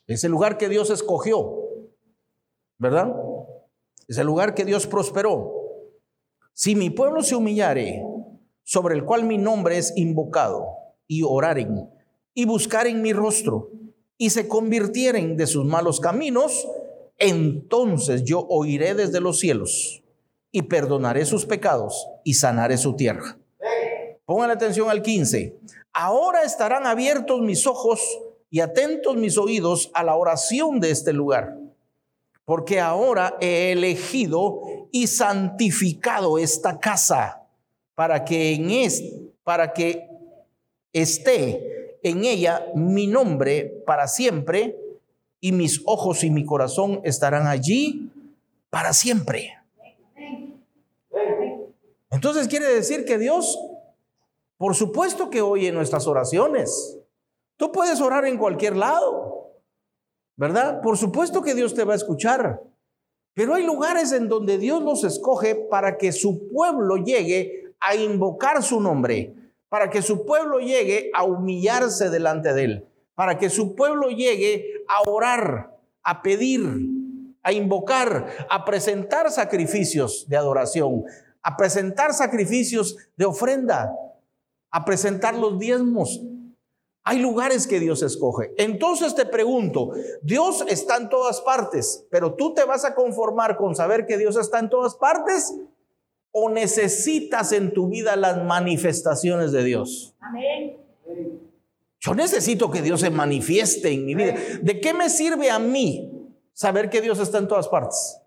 ese 0.08 0.28
lugar 0.28 0.58
que 0.58 0.68
Dios 0.68 0.90
escogió, 0.90 1.61
¿verdad? 2.82 3.14
Ese 4.08 4.24
lugar 4.24 4.54
que 4.54 4.64
Dios 4.64 4.88
prosperó. 4.88 5.52
Si 6.52 6.74
mi 6.74 6.90
pueblo 6.90 7.22
se 7.22 7.36
humillare, 7.36 8.02
sobre 8.64 8.96
el 8.96 9.04
cual 9.04 9.22
mi 9.22 9.38
nombre 9.38 9.78
es 9.78 9.96
invocado, 9.96 10.66
y 11.06 11.22
oraren, 11.22 11.88
y 12.34 12.44
buscaren 12.44 13.00
mi 13.00 13.12
rostro, 13.12 13.70
y 14.18 14.30
se 14.30 14.48
convirtieren 14.48 15.36
de 15.36 15.46
sus 15.46 15.64
malos 15.64 16.00
caminos, 16.00 16.68
entonces 17.18 18.24
yo 18.24 18.46
oiré 18.48 18.94
desde 18.94 19.20
los 19.20 19.38
cielos 19.38 20.02
y 20.50 20.62
perdonaré 20.62 21.24
sus 21.24 21.46
pecados 21.46 22.08
y 22.24 22.34
sanaré 22.34 22.78
su 22.78 22.96
tierra. 22.96 23.38
Pongan 24.24 24.50
atención 24.50 24.90
al 24.90 25.02
15. 25.02 25.56
Ahora 25.92 26.42
estarán 26.42 26.86
abiertos 26.86 27.40
mis 27.42 27.64
ojos 27.66 28.00
y 28.50 28.58
atentos 28.58 29.16
mis 29.16 29.38
oídos 29.38 29.90
a 29.94 30.02
la 30.02 30.16
oración 30.16 30.80
de 30.80 30.90
este 30.90 31.12
lugar, 31.12 31.61
porque 32.52 32.80
ahora 32.80 33.38
he 33.40 33.72
elegido 33.72 34.60
y 34.90 35.06
santificado 35.06 36.36
esta 36.36 36.78
casa 36.78 37.46
para 37.94 38.26
que 38.26 38.52
en 38.52 38.70
es, 38.70 39.02
para 39.42 39.72
que 39.72 40.06
esté 40.92 41.98
en 42.02 42.26
ella 42.26 42.66
mi 42.74 43.06
nombre 43.06 43.82
para 43.86 44.06
siempre 44.06 44.78
y 45.40 45.52
mis 45.52 45.80
ojos 45.86 46.24
y 46.24 46.30
mi 46.30 46.44
corazón 46.44 47.00
estarán 47.04 47.46
allí 47.46 48.12
para 48.68 48.92
siempre. 48.92 49.56
Entonces 52.10 52.48
quiere 52.48 52.66
decir 52.66 53.06
que 53.06 53.16
Dios, 53.16 53.58
por 54.58 54.74
supuesto 54.74 55.30
que 55.30 55.40
oye 55.40 55.72
nuestras 55.72 56.06
oraciones. 56.06 56.98
Tú 57.56 57.72
puedes 57.72 58.02
orar 58.02 58.26
en 58.26 58.36
cualquier 58.36 58.76
lado, 58.76 59.31
¿verdad? 60.42 60.80
Por 60.80 60.98
supuesto 60.98 61.40
que 61.40 61.54
Dios 61.54 61.72
te 61.72 61.84
va 61.84 61.92
a 61.92 61.96
escuchar. 61.96 62.64
Pero 63.32 63.54
hay 63.54 63.64
lugares 63.64 64.10
en 64.10 64.28
donde 64.28 64.58
Dios 64.58 64.82
los 64.82 65.04
escoge 65.04 65.54
para 65.54 65.96
que 65.98 66.10
su 66.10 66.48
pueblo 66.48 66.96
llegue 66.96 67.72
a 67.78 67.94
invocar 67.94 68.60
su 68.64 68.80
nombre, 68.80 69.36
para 69.68 69.88
que 69.88 70.02
su 70.02 70.26
pueblo 70.26 70.58
llegue 70.58 71.12
a 71.14 71.22
humillarse 71.22 72.10
delante 72.10 72.54
de 72.54 72.64
Él, 72.64 72.88
para 73.14 73.38
que 73.38 73.50
su 73.50 73.76
pueblo 73.76 74.08
llegue 74.08 74.66
a 74.88 75.08
orar, 75.08 75.76
a 76.02 76.22
pedir, 76.22 76.68
a 77.44 77.52
invocar, 77.52 78.48
a 78.50 78.64
presentar 78.64 79.30
sacrificios 79.30 80.26
de 80.28 80.38
adoración, 80.38 81.04
a 81.40 81.56
presentar 81.56 82.14
sacrificios 82.14 82.96
de 83.16 83.26
ofrenda, 83.26 83.92
a 84.72 84.84
presentar 84.84 85.36
los 85.36 85.60
diezmos. 85.60 86.20
Hay 87.04 87.18
lugares 87.18 87.66
que 87.66 87.80
Dios 87.80 88.02
escoge. 88.02 88.52
Entonces 88.56 89.14
te 89.14 89.26
pregunto, 89.26 89.90
Dios 90.22 90.64
está 90.68 90.96
en 90.96 91.08
todas 91.08 91.40
partes, 91.40 92.06
pero 92.10 92.34
tú 92.34 92.54
te 92.54 92.64
vas 92.64 92.84
a 92.84 92.94
conformar 92.94 93.56
con 93.56 93.74
saber 93.74 94.06
que 94.06 94.18
Dios 94.18 94.36
está 94.36 94.60
en 94.60 94.70
todas 94.70 94.94
partes 94.94 95.54
o 96.30 96.48
necesitas 96.48 97.52
en 97.52 97.72
tu 97.72 97.88
vida 97.88 98.14
las 98.16 98.42
manifestaciones 98.44 99.50
de 99.52 99.64
Dios. 99.64 100.14
Amén. 100.20 100.76
Yo 102.00 102.14
necesito 102.14 102.70
que 102.70 102.82
Dios 102.82 103.00
se 103.00 103.10
manifieste 103.10 103.90
en 103.90 104.06
mi 104.06 104.14
vida. 104.14 104.34
¿De 104.60 104.80
qué 104.80 104.94
me 104.94 105.08
sirve 105.08 105.50
a 105.50 105.58
mí 105.58 106.10
saber 106.52 106.88
que 106.88 107.00
Dios 107.00 107.18
está 107.18 107.38
en 107.38 107.48
todas 107.48 107.68
partes? 107.68 108.21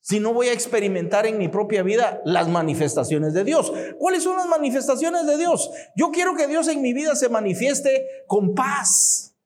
Si 0.00 0.18
no 0.18 0.32
voy 0.32 0.48
a 0.48 0.52
experimentar 0.52 1.26
en 1.26 1.38
mi 1.38 1.48
propia 1.48 1.82
vida 1.82 2.20
las 2.24 2.48
manifestaciones 2.48 3.34
de 3.34 3.44
Dios. 3.44 3.72
¿Cuáles 3.98 4.22
son 4.22 4.36
las 4.36 4.46
manifestaciones 4.46 5.26
de 5.26 5.36
Dios? 5.36 5.70
Yo 5.94 6.10
quiero 6.10 6.34
que 6.34 6.46
Dios 6.46 6.68
en 6.68 6.80
mi 6.80 6.92
vida 6.92 7.14
se 7.14 7.28
manifieste 7.28 8.06
con 8.26 8.54
paz, 8.54 9.36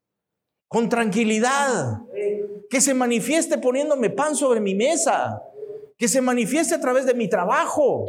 con 0.68 0.88
tranquilidad, 0.88 2.00
que 2.70 2.80
se 2.80 2.94
manifieste 2.94 3.58
poniéndome 3.58 4.10
pan 4.10 4.36
sobre 4.36 4.60
mi 4.60 4.74
mesa, 4.74 5.42
que 5.96 6.08
se 6.08 6.20
manifieste 6.20 6.74
a 6.74 6.80
través 6.80 7.06
de 7.06 7.14
mi 7.14 7.28
trabajo. 7.28 8.06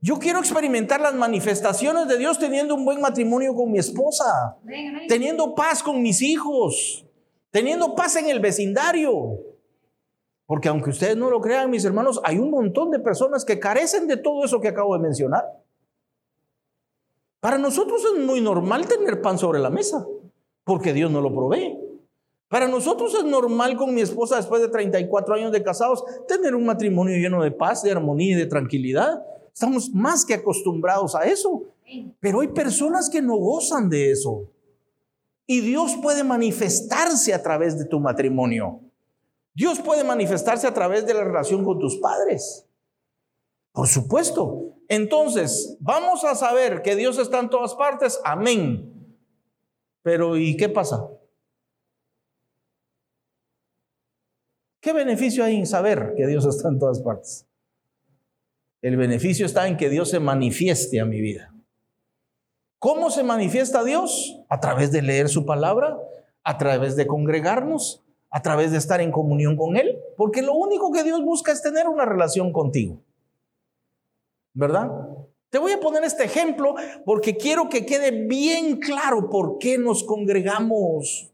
Yo 0.00 0.18
quiero 0.18 0.38
experimentar 0.38 1.00
las 1.00 1.14
manifestaciones 1.14 2.08
de 2.08 2.16
Dios 2.16 2.38
teniendo 2.38 2.74
un 2.74 2.84
buen 2.84 3.00
matrimonio 3.00 3.54
con 3.54 3.70
mi 3.70 3.78
esposa, 3.78 4.56
teniendo 5.08 5.54
paz 5.54 5.82
con 5.82 6.00
mis 6.00 6.22
hijos, 6.22 7.04
teniendo 7.50 7.94
paz 7.94 8.16
en 8.16 8.28
el 8.28 8.40
vecindario. 8.40 9.53
Porque 10.46 10.68
aunque 10.68 10.90
ustedes 10.90 11.16
no 11.16 11.30
lo 11.30 11.40
crean, 11.40 11.70
mis 11.70 11.84
hermanos, 11.84 12.20
hay 12.24 12.38
un 12.38 12.50
montón 12.50 12.90
de 12.90 12.98
personas 12.98 13.44
que 13.44 13.58
carecen 13.58 14.06
de 14.06 14.16
todo 14.16 14.44
eso 14.44 14.60
que 14.60 14.68
acabo 14.68 14.94
de 14.94 15.02
mencionar. 15.02 15.44
Para 17.40 17.58
nosotros 17.58 18.02
es 18.04 18.24
muy 18.24 18.40
normal 18.40 18.86
tener 18.86 19.20
pan 19.20 19.38
sobre 19.38 19.58
la 19.58 19.70
mesa, 19.70 20.06
porque 20.64 20.92
Dios 20.92 21.10
no 21.10 21.20
lo 21.20 21.34
provee. 21.34 21.78
Para 22.48 22.68
nosotros 22.68 23.14
es 23.14 23.24
normal 23.24 23.76
con 23.76 23.94
mi 23.94 24.00
esposa, 24.00 24.36
después 24.36 24.62
de 24.62 24.68
34 24.68 25.34
años 25.34 25.52
de 25.52 25.62
casados, 25.62 26.04
tener 26.28 26.54
un 26.54 26.64
matrimonio 26.64 27.16
lleno 27.16 27.42
de 27.42 27.50
paz, 27.50 27.82
de 27.82 27.90
armonía 27.90 28.36
y 28.36 28.38
de 28.38 28.46
tranquilidad. 28.46 29.24
Estamos 29.52 29.90
más 29.90 30.24
que 30.24 30.34
acostumbrados 30.34 31.14
a 31.14 31.24
eso. 31.24 31.64
Pero 32.20 32.40
hay 32.40 32.48
personas 32.48 33.10
que 33.10 33.20
no 33.20 33.36
gozan 33.36 33.88
de 33.88 34.10
eso. 34.10 34.44
Y 35.46 35.60
Dios 35.60 35.96
puede 36.02 36.24
manifestarse 36.24 37.34
a 37.34 37.42
través 37.42 37.78
de 37.78 37.84
tu 37.84 38.00
matrimonio. 38.00 38.80
Dios 39.54 39.80
puede 39.80 40.02
manifestarse 40.02 40.66
a 40.66 40.74
través 40.74 41.06
de 41.06 41.14
la 41.14 41.24
relación 41.24 41.64
con 41.64 41.78
tus 41.78 41.96
padres. 41.98 42.66
Por 43.72 43.88
supuesto. 43.88 44.72
Entonces, 44.88 45.76
vamos 45.80 46.24
a 46.24 46.34
saber 46.34 46.82
que 46.82 46.96
Dios 46.96 47.18
está 47.18 47.38
en 47.38 47.48
todas 47.48 47.74
partes. 47.74 48.20
Amén. 48.24 48.92
Pero 50.02 50.36
¿y 50.36 50.56
qué 50.56 50.68
pasa? 50.68 51.08
¿Qué 54.80 54.92
beneficio 54.92 55.42
hay 55.42 55.56
en 55.56 55.66
saber 55.66 56.12
que 56.16 56.26
Dios 56.26 56.44
está 56.44 56.68
en 56.68 56.78
todas 56.78 57.00
partes? 57.00 57.46
El 58.82 58.98
beneficio 58.98 59.46
está 59.46 59.66
en 59.66 59.78
que 59.78 59.88
Dios 59.88 60.10
se 60.10 60.20
manifieste 60.20 61.00
a 61.00 61.06
mi 61.06 61.22
vida. 61.22 61.54
¿Cómo 62.78 63.10
se 63.10 63.22
manifiesta 63.22 63.82
Dios? 63.82 64.42
A 64.50 64.60
través 64.60 64.92
de 64.92 65.00
leer 65.00 65.30
su 65.30 65.46
palabra, 65.46 65.96
a 66.42 66.58
través 66.58 66.96
de 66.96 67.06
congregarnos, 67.06 68.03
a 68.34 68.42
través 68.42 68.72
de 68.72 68.78
estar 68.78 69.00
en 69.00 69.12
comunión 69.12 69.56
con 69.56 69.76
Él, 69.76 69.96
porque 70.16 70.42
lo 70.42 70.54
único 70.54 70.90
que 70.90 71.04
Dios 71.04 71.24
busca 71.24 71.52
es 71.52 71.62
tener 71.62 71.86
una 71.86 72.04
relación 72.04 72.52
contigo. 72.52 73.00
¿Verdad? 74.52 74.90
Te 75.50 75.58
voy 75.58 75.70
a 75.70 75.78
poner 75.78 76.02
este 76.02 76.24
ejemplo 76.24 76.74
porque 77.04 77.36
quiero 77.36 77.68
que 77.68 77.86
quede 77.86 78.10
bien 78.10 78.80
claro 78.80 79.30
por 79.30 79.58
qué 79.58 79.78
nos 79.78 80.02
congregamos, 80.02 81.32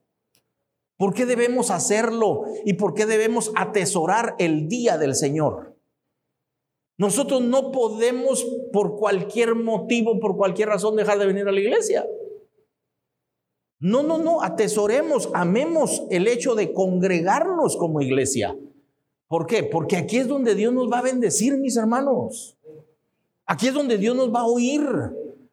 por 0.99 1.15
qué 1.15 1.25
debemos 1.25 1.71
hacerlo 1.71 2.45
y 2.67 2.75
por 2.75 2.93
qué 2.93 3.07
debemos 3.07 3.51
atesorar 3.57 4.35
el 4.39 4.69
día 4.69 4.99
del 4.99 5.15
Señor. 5.15 5.75
Nosotros 6.99 7.41
no 7.41 7.73
podemos 7.73 8.45
por 8.75 8.99
cualquier 8.99 9.55
motivo, 9.55 10.21
por 10.21 10.37
cualquier 10.37 10.69
razón 10.69 10.97
dejar 10.97 11.19
de 11.19 11.25
venir 11.25 11.49
a 11.49 11.53
la 11.53 11.61
iglesia. 11.61 12.07
No, 13.81 14.03
no, 14.03 14.19
no, 14.19 14.43
atesoremos, 14.43 15.31
amemos 15.33 16.03
el 16.11 16.29
hecho 16.29 16.55
de 16.55 16.73
congregarnos 16.73 17.77
como 17.77 18.03
iglesia. 18.03 18.55
¿Por 19.27 19.47
qué? 19.47 19.63
Porque 19.63 19.97
aquí 19.97 20.19
es 20.19 20.29
donde 20.29 20.55
Dios 20.55 20.73
nos 20.73 20.91
va 20.91 20.99
a 20.99 21.03
bendecir, 21.03 21.57
mis 21.57 21.77
hermanos. 21.77 22.59
Aquí 23.47 23.69
es 23.69 23.75
donde 23.75 23.97
Dios 23.97 24.15
nos 24.15 24.33
va 24.33 24.41
a 24.41 24.47
oír. 24.47 24.87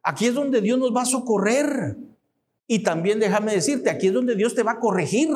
Aquí 0.03 0.25
es 0.25 0.33
donde 0.33 0.61
Dios 0.61 0.77
nos 0.77 0.95
va 0.95 1.03
a 1.03 1.05
socorrer. 1.05 1.95
Y 2.67 2.79
también 2.83 3.19
déjame 3.19 3.53
decirte, 3.53 3.89
aquí 3.89 4.07
es 4.07 4.13
donde 4.13 4.35
Dios 4.35 4.53
te 4.53 4.63
va 4.63 4.73
a 4.73 4.79
corregir. 4.79 5.29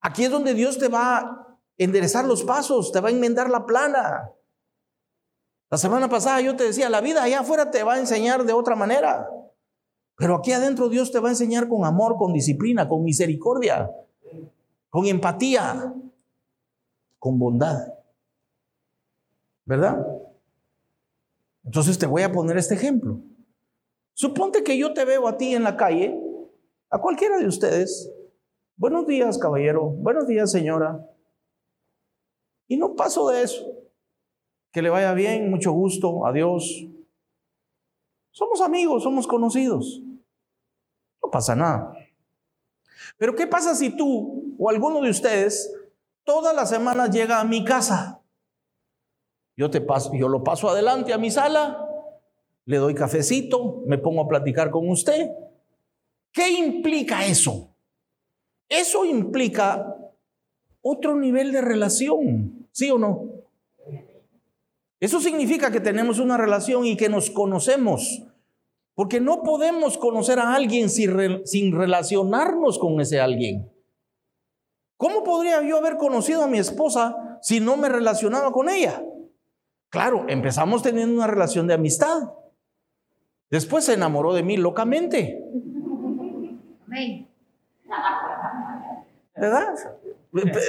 Aquí 0.00 0.24
es 0.24 0.30
donde 0.30 0.54
Dios 0.54 0.78
te 0.78 0.88
va 0.88 1.18
a 1.18 1.58
enderezar 1.76 2.24
los 2.24 2.44
pasos, 2.44 2.92
te 2.92 3.00
va 3.00 3.08
a 3.08 3.12
enmendar 3.12 3.50
la 3.50 3.66
plana. 3.66 4.30
La 5.70 5.78
semana 5.78 6.08
pasada 6.08 6.40
yo 6.40 6.54
te 6.54 6.64
decía, 6.64 6.88
la 6.88 7.00
vida 7.00 7.22
allá 7.22 7.40
afuera 7.40 7.70
te 7.70 7.82
va 7.82 7.94
a 7.94 7.98
enseñar 7.98 8.44
de 8.44 8.52
otra 8.52 8.76
manera. 8.76 9.28
Pero 10.16 10.36
aquí 10.36 10.52
adentro 10.52 10.88
Dios 10.88 11.10
te 11.10 11.18
va 11.18 11.28
a 11.28 11.32
enseñar 11.32 11.68
con 11.68 11.84
amor, 11.84 12.16
con 12.16 12.32
disciplina, 12.32 12.88
con 12.88 13.02
misericordia, 13.02 13.90
con 14.90 15.06
empatía, 15.06 15.92
con 17.18 17.38
bondad. 17.38 17.92
¿Verdad? 19.64 20.06
Entonces 21.64 21.98
te 21.98 22.06
voy 22.06 22.22
a 22.22 22.30
poner 22.30 22.56
este 22.58 22.74
ejemplo. 22.74 23.18
Suponte 24.12 24.62
que 24.62 24.78
yo 24.78 24.92
te 24.92 25.04
veo 25.04 25.26
a 25.26 25.36
ti 25.36 25.54
en 25.54 25.64
la 25.64 25.76
calle, 25.76 26.14
a 26.90 27.00
cualquiera 27.00 27.38
de 27.38 27.48
ustedes. 27.48 28.12
Buenos 28.76 29.06
días, 29.06 29.38
caballero. 29.38 29.86
Buenos 29.86 30.26
días, 30.28 30.52
señora. 30.52 31.04
Y 32.68 32.76
no 32.76 32.94
paso 32.94 33.28
de 33.28 33.42
eso. 33.42 33.64
Que 34.70 34.82
le 34.82 34.90
vaya 34.90 35.14
bien, 35.14 35.50
mucho 35.50 35.72
gusto, 35.72 36.26
adiós. 36.26 36.86
Somos 38.34 38.60
amigos, 38.60 39.04
somos 39.04 39.28
conocidos. 39.28 40.02
No 41.22 41.30
pasa 41.30 41.54
nada. 41.54 41.92
Pero 43.16 43.36
¿qué 43.36 43.46
pasa 43.46 43.76
si 43.76 43.96
tú 43.96 44.56
o 44.58 44.68
alguno 44.68 45.00
de 45.00 45.10
ustedes 45.10 45.72
todas 46.24 46.52
las 46.52 46.68
semanas 46.68 47.10
llega 47.10 47.38
a 47.38 47.44
mi 47.44 47.64
casa? 47.64 48.20
Yo 49.56 49.70
te 49.70 49.80
paso, 49.80 50.10
yo 50.14 50.28
lo 50.28 50.42
paso 50.42 50.68
adelante 50.68 51.12
a 51.12 51.18
mi 51.18 51.30
sala, 51.30 51.88
le 52.64 52.78
doy 52.78 52.92
cafecito, 52.92 53.84
me 53.86 53.98
pongo 53.98 54.22
a 54.22 54.28
platicar 54.28 54.72
con 54.72 54.88
usted. 54.88 55.30
¿Qué 56.32 56.50
implica 56.50 57.24
eso? 57.24 57.72
Eso 58.68 59.04
implica 59.04 59.96
otro 60.82 61.14
nivel 61.14 61.52
de 61.52 61.60
relación, 61.60 62.66
¿sí 62.72 62.90
o 62.90 62.98
no? 62.98 63.33
Eso 65.04 65.20
significa 65.20 65.70
que 65.70 65.80
tenemos 65.80 66.18
una 66.18 66.38
relación 66.38 66.86
y 66.86 66.96
que 66.96 67.10
nos 67.10 67.28
conocemos. 67.28 68.22
Porque 68.94 69.20
no 69.20 69.42
podemos 69.42 69.98
conocer 69.98 70.38
a 70.38 70.54
alguien 70.54 70.88
sin, 70.88 71.76
relacionarnos 71.76 72.78
con 72.78 72.98
ese 73.02 73.20
alguien. 73.20 73.70
¿Cómo 74.96 75.22
podría 75.22 75.60
yo 75.60 75.76
haber 75.76 75.98
conocido 75.98 76.42
a 76.42 76.46
mi 76.46 76.56
esposa 76.56 77.38
si 77.42 77.60
no 77.60 77.76
me 77.76 77.90
relacionaba 77.90 78.50
con 78.50 78.70
ella? 78.70 79.04
Claro, 79.90 80.24
empezamos 80.26 80.82
teniendo 80.82 81.14
una 81.14 81.26
relación 81.26 81.66
de 81.66 81.74
amistad. 81.74 82.30
Después 83.50 83.84
se 83.84 83.92
enamoró 83.92 84.32
de 84.32 84.42
mí 84.42 84.56
locamente. 84.56 85.38
¿Verdad? 89.36 89.74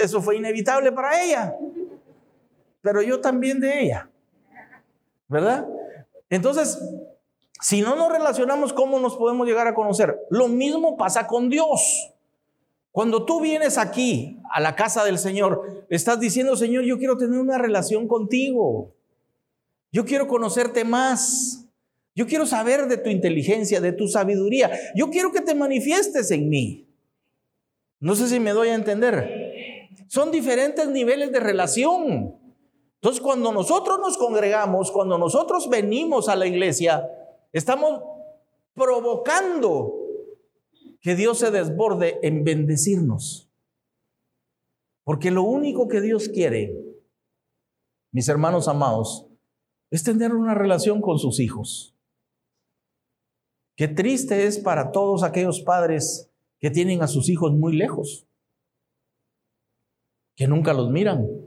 Eso 0.04 0.22
fue 0.22 0.36
inevitable 0.36 0.92
para 0.92 1.24
ella. 1.24 1.56
Pero 2.82 3.02
yo 3.02 3.22
también 3.22 3.62
de 3.62 3.82
ella. 3.82 4.10
¿Verdad? 5.28 5.68
Entonces, 6.30 6.80
si 7.62 7.82
no 7.82 7.96
nos 7.96 8.12
relacionamos, 8.12 8.74
¿cómo 8.74 9.00
nos 9.00 9.16
podemos 9.16 9.48
llegar 9.48 9.68
a 9.68 9.76
conocer? 9.76 10.20
Lo 10.30 10.48
mismo 10.48 10.98
pasa 10.98 11.28
con 11.28 11.50
Dios. 11.50 12.12
Cuando 12.92 13.26
tú 13.26 13.42
vienes 13.42 13.78
aquí 13.78 14.40
a 14.52 14.60
la 14.62 14.76
casa 14.76 15.04
del 15.04 15.18
Señor, 15.18 15.86
estás 15.90 16.20
diciendo, 16.20 16.56
Señor, 16.56 16.86
yo 16.86 16.98
quiero 16.98 17.18
tener 17.18 17.40
una 17.40 17.58
relación 17.58 18.08
contigo. 18.08 18.94
Yo 19.92 20.06
quiero 20.06 20.28
conocerte 20.28 20.86
más. 20.86 21.66
Yo 22.16 22.28
quiero 22.28 22.46
saber 22.46 22.88
de 22.88 22.98
tu 22.98 23.10
inteligencia, 23.10 23.82
de 23.82 23.92
tu 23.92 24.08
sabiduría. 24.08 24.72
Yo 24.96 25.10
quiero 25.10 25.34
que 25.34 25.42
te 25.42 25.56
manifiestes 25.56 26.32
en 26.32 26.48
mí. 26.48 26.88
No 28.00 28.16
sé 28.16 28.30
si 28.30 28.40
me 28.40 28.52
doy 28.52 28.70
a 28.70 28.76
entender. 28.76 29.90
Son 30.08 30.32
diferentes 30.32 30.88
niveles 30.88 31.32
de 31.32 31.40
relación. 31.40 32.36
Entonces, 33.06 33.22
cuando 33.22 33.52
nosotros 33.52 34.00
nos 34.00 34.18
congregamos, 34.18 34.92
cuando 34.92 35.20
nosotros 35.20 35.70
venimos 35.70 36.28
a 36.28 36.36
la 36.36 36.48
iglesia, 36.48 37.08
estamos 37.54 38.02
provocando 38.74 39.94
que 41.02 41.14
Dios 41.14 41.38
se 41.38 41.52
desborde 41.52 42.18
en 42.24 42.44
bendecirnos. 42.44 43.48
Porque 45.04 45.30
lo 45.30 45.44
único 45.44 45.88
que 45.88 46.02
Dios 46.02 46.30
quiere, 46.30 46.76
mis 48.12 48.28
hermanos 48.28 48.68
amados, 48.68 49.28
es 49.92 50.04
tener 50.04 50.34
una 50.34 50.56
relación 50.56 51.00
con 51.00 51.20
sus 51.20 51.40
hijos. 51.40 51.96
Qué 53.78 53.88
triste 53.88 54.48
es 54.48 54.58
para 54.58 54.92
todos 54.92 55.22
aquellos 55.22 55.62
padres 55.62 56.32
que 56.60 56.72
tienen 56.72 57.04
a 57.04 57.08
sus 57.08 57.30
hijos 57.30 57.52
muy 57.54 57.78
lejos, 57.78 58.26
que 60.36 60.48
nunca 60.48 60.74
los 60.74 60.90
miran, 60.90 61.45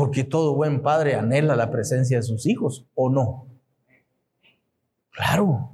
porque 0.00 0.24
todo 0.24 0.54
buen 0.54 0.80
padre 0.80 1.14
anhela 1.14 1.54
la 1.54 1.70
presencia 1.70 2.16
de 2.16 2.22
sus 2.22 2.46
hijos, 2.46 2.86
¿o 2.94 3.10
no? 3.10 3.46
Claro. 5.10 5.72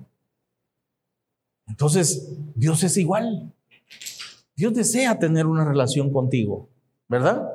Entonces, 1.68 2.36
Dios 2.56 2.82
es 2.82 2.96
igual. 2.96 3.54
Dios 4.56 4.74
desea 4.74 5.16
tener 5.20 5.46
una 5.46 5.64
relación 5.64 6.12
contigo, 6.12 6.68
¿verdad? 7.06 7.48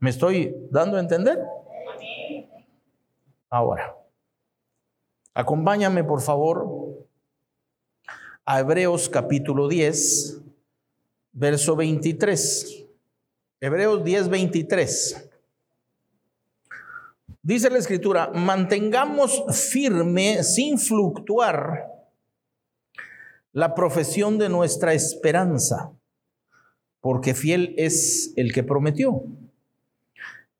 ¿Me 0.00 0.10
estoy 0.10 0.54
dando 0.70 0.98
a 0.98 1.00
entender? 1.00 1.38
Ahora, 3.48 3.96
acompáñame 5.32 6.04
por 6.04 6.20
favor 6.20 7.08
a 8.44 8.60
Hebreos 8.60 9.08
capítulo 9.08 9.66
10, 9.66 10.42
verso 11.32 11.74
23. 11.74 12.84
Hebreos 13.62 14.04
10, 14.04 14.28
23. 14.28 15.29
Dice 17.42 17.70
la 17.70 17.78
escritura, 17.78 18.30
mantengamos 18.34 19.44
firme 19.72 20.42
sin 20.42 20.78
fluctuar 20.78 21.90
la 23.52 23.74
profesión 23.74 24.38
de 24.38 24.50
nuestra 24.50 24.92
esperanza, 24.92 25.90
porque 27.00 27.32
fiel 27.32 27.74
es 27.78 28.34
el 28.36 28.52
que 28.52 28.62
prometió. 28.62 29.24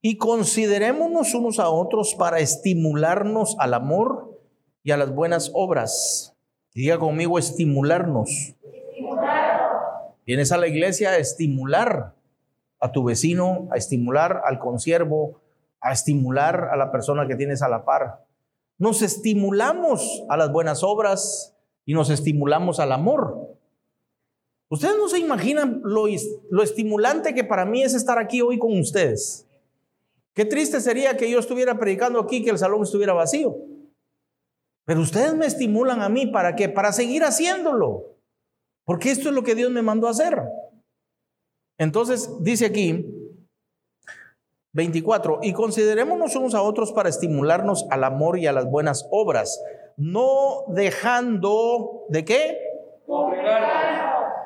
Y 0.01 0.17
considerémonos 0.17 1.35
unos 1.35 1.59
a 1.59 1.69
otros 1.69 2.15
para 2.15 2.39
estimularnos 2.39 3.57
al 3.59 3.75
amor 3.75 4.41
y 4.83 4.93
a 4.93 4.97
las 4.97 5.15
buenas 5.15 5.51
obras. 5.53 6.35
Diga 6.73 6.99
conmigo 6.99 7.39
estimularnos. 7.39 8.55
Vienes 10.25 10.51
a 10.51 10.57
la 10.57 10.67
iglesia 10.67 11.11
a 11.11 11.19
estimular 11.19 12.15
a 12.79 12.93
tu 12.93 13.05
vecino, 13.05 13.69
a 13.71 13.77
estimular 13.77 14.41
al 14.47 14.59
consiervo, 14.59 15.43
a 15.81 15.93
estimular 15.93 16.69
a 16.73 16.77
la 16.77 16.91
persona 16.93 17.27
que 17.27 17.37
tienes 17.37 17.63
a 17.63 17.69
la 17.69 17.85
par. 17.85 18.25
Nos 18.79 19.03
estimulamos 19.03 20.25
a 20.29 20.37
las 20.37 20.53
buenas 20.53 20.83
obras 20.83 21.55
y 21.85 21.95
nos 21.95 22.11
estimulamos 22.11 22.81
al 22.81 22.93
amor. 22.93 23.57
Ustedes 24.69 24.97
no 24.97 25.09
se 25.09 25.19
imaginan 25.19 25.81
lo, 25.85 26.07
lo 26.51 26.63
estimulante 26.63 27.35
que 27.35 27.45
para 27.45 27.65
mí 27.65 27.83
es 27.83 27.95
estar 27.95 28.19
aquí 28.19 28.41
hoy 28.41 28.59
con 28.59 28.79
ustedes. 28.79 29.47
Qué 30.35 30.45
triste 30.45 30.81
sería 30.81 31.17
que 31.17 31.31
yo 31.31 31.41
estuviera 31.41 31.79
predicando 31.79 32.21
aquí, 32.21 32.45
que 32.45 32.51
el 32.51 32.59
salón 32.59 32.83
estuviera 32.83 33.13
vacío. 33.13 33.57
Pero 34.85 35.01
ustedes 35.01 35.35
me 35.35 35.47
estimulan 35.47 36.03
a 36.03 36.09
mí 36.09 36.27
para 36.27 36.55
qué? 36.55 36.69
Para 36.69 36.93
seguir 36.93 37.25
haciéndolo. 37.25 38.17
Porque 38.85 39.11
esto 39.11 39.29
es 39.29 39.35
lo 39.35 39.43
que 39.43 39.55
Dios 39.55 39.71
me 39.71 39.83
mandó 39.83 40.07
a 40.07 40.11
hacer. 40.11 40.41
Entonces, 41.79 42.31
dice 42.41 42.67
aquí, 42.67 43.05
24, 44.73 45.41
y 45.43 45.53
considerémonos 45.53 46.37
unos 46.37 46.55
a 46.55 46.63
otros 46.63 46.93
para 46.93 47.09
estimularnos 47.09 47.87
al 47.91 48.05
amor 48.05 48.39
y 48.39 48.47
a 48.47 48.53
las 48.53 48.71
buenas 48.71 49.09
obras, 49.11 49.61
no 49.97 50.65
dejando 50.69 52.05
de 52.09 52.25
qué? 52.25 52.59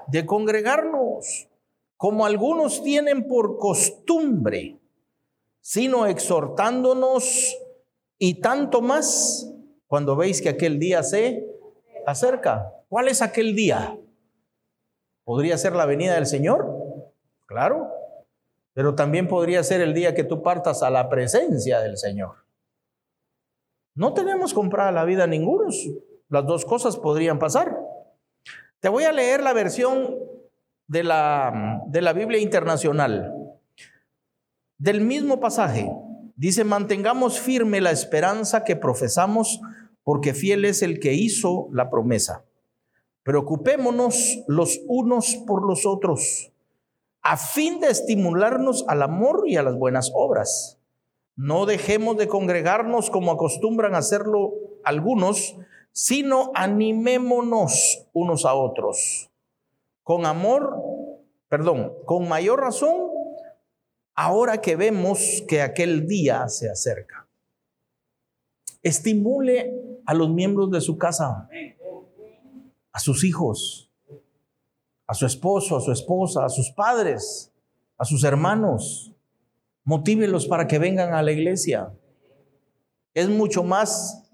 De 0.09 0.25
congregarnos, 0.27 1.49
como 1.97 2.25
algunos 2.25 2.83
tienen 2.83 3.29
por 3.29 3.59
costumbre, 3.59 4.79
sino 5.61 6.07
exhortándonos 6.07 7.57
y 8.19 8.41
tanto 8.41 8.81
más 8.81 9.51
cuando 9.87 10.17
veis 10.17 10.41
que 10.41 10.49
aquel 10.49 10.79
día 10.79 11.03
se 11.03 11.47
acerca. 12.07 12.73
¿Cuál 12.89 13.09
es 13.09 13.23
aquel 13.23 13.55
día? 13.55 13.99
¿Podría 15.25 15.57
ser 15.59 15.75
la 15.75 15.87
venida 15.87 16.15
del 16.15 16.27
Señor? 16.27 16.67
Claro. 17.47 18.04
Pero 18.75 18.97
también 18.97 19.29
podría 19.29 19.63
ser 19.63 19.81
el 19.81 19.95
día 19.95 20.15
que 20.15 20.25
tú 20.25 20.43
partas 20.43 20.83
a 20.83 20.91
la 20.91 21.09
presencia 21.09 21.81
del 21.81 21.97
Señor. 21.97 22.45
No 23.95 24.13
tenemos 24.13 24.53
comprada 24.53 24.91
la 24.91 25.05
vida 25.05 25.27
ninguno. 25.29 25.69
Las 26.29 26.47
dos 26.47 26.65
cosas 26.65 26.97
podrían 26.97 27.39
pasar. 27.39 27.79
Te 28.81 28.89
voy 28.89 29.05
a 29.05 29.13
leer 29.13 29.43
la 29.43 29.53
versión 29.53 30.17
de 30.89 31.05
la, 31.05 31.83
de 31.87 32.03
la 32.03 32.13
Biblia 32.13 32.41
Internacional. 32.41 33.33
Del 34.77 35.01
mismo 35.01 35.39
pasaje. 35.39 35.89
Dice, 36.35 36.65
mantengamos 36.65 37.39
firme 37.39 37.81
la 37.81 37.93
esperanza 37.93 38.65
que 38.65 38.75
profesamos 38.75 39.61
porque 40.03 40.35
fiel 40.35 40.65
es 40.65 40.83
el 40.83 40.99
que 40.99 41.15
hizo 41.15 41.69
la 41.71 41.89
promesa. 41.91 42.45
Preocupémonos 43.23 44.43
los 44.49 44.81
unos 44.89 45.37
por 45.47 45.65
los 45.65 45.87
otros 45.87 46.54
a 47.25 47.39
fin 47.39 47.81
de 47.81 47.89
estimularnos 47.89 48.85
al 48.87 49.03
amor 49.03 49.45
y 49.47 49.57
a 49.57 49.63
las 49.63 49.77
buenas 49.77 50.13
obras. 50.15 50.79
No 51.37 51.65
dejemos 51.65 52.19
de 52.19 52.29
congregarnos 52.29 53.09
como 53.09 53.33
acostumbran 53.33 53.95
hacerlo 53.95 54.53
algunos, 54.85 55.57
sino 55.91 56.53
animémonos 56.55 58.07
unos 58.13 58.45
a 58.45 58.53
otros. 58.55 59.31
Con 60.03 60.27
amor, 60.27 60.77
perdón, 61.49 61.95
con 62.05 62.29
mayor 62.29 62.61
razón, 62.61 63.09
ahora 64.15 64.61
que 64.61 64.77
vemos 64.77 65.43
que 65.49 65.63
aquel 65.63 66.07
día 66.07 66.47
se 66.49 66.71
acerca. 66.71 67.27
Estimule 68.83 70.03
a 70.05 70.13
los 70.13 70.29
miembros 70.29 70.71
de 70.71 70.83
su 70.83 70.99
casa, 70.99 71.49
a 72.93 73.01
sus 73.01 73.25
hijos, 73.25 73.91
a 75.07 75.15
su 75.15 75.27
esposo, 75.27 75.77
a 75.77 75.81
su 75.81 75.93
esposa, 75.93 76.45
a 76.45 76.49
sus 76.49 76.71
padres, 76.71 77.53
a 77.99 78.05
sus 78.05 78.25
hermanos. 78.25 79.13
Motívelos 79.85 80.47
para 80.47 80.67
que 80.67 80.79
vengan 80.79 81.13
a 81.15 81.23
la 81.23 81.33
iglesia. 81.33 81.93
Es 83.13 83.29
mucho 83.29 83.63
más 83.63 84.25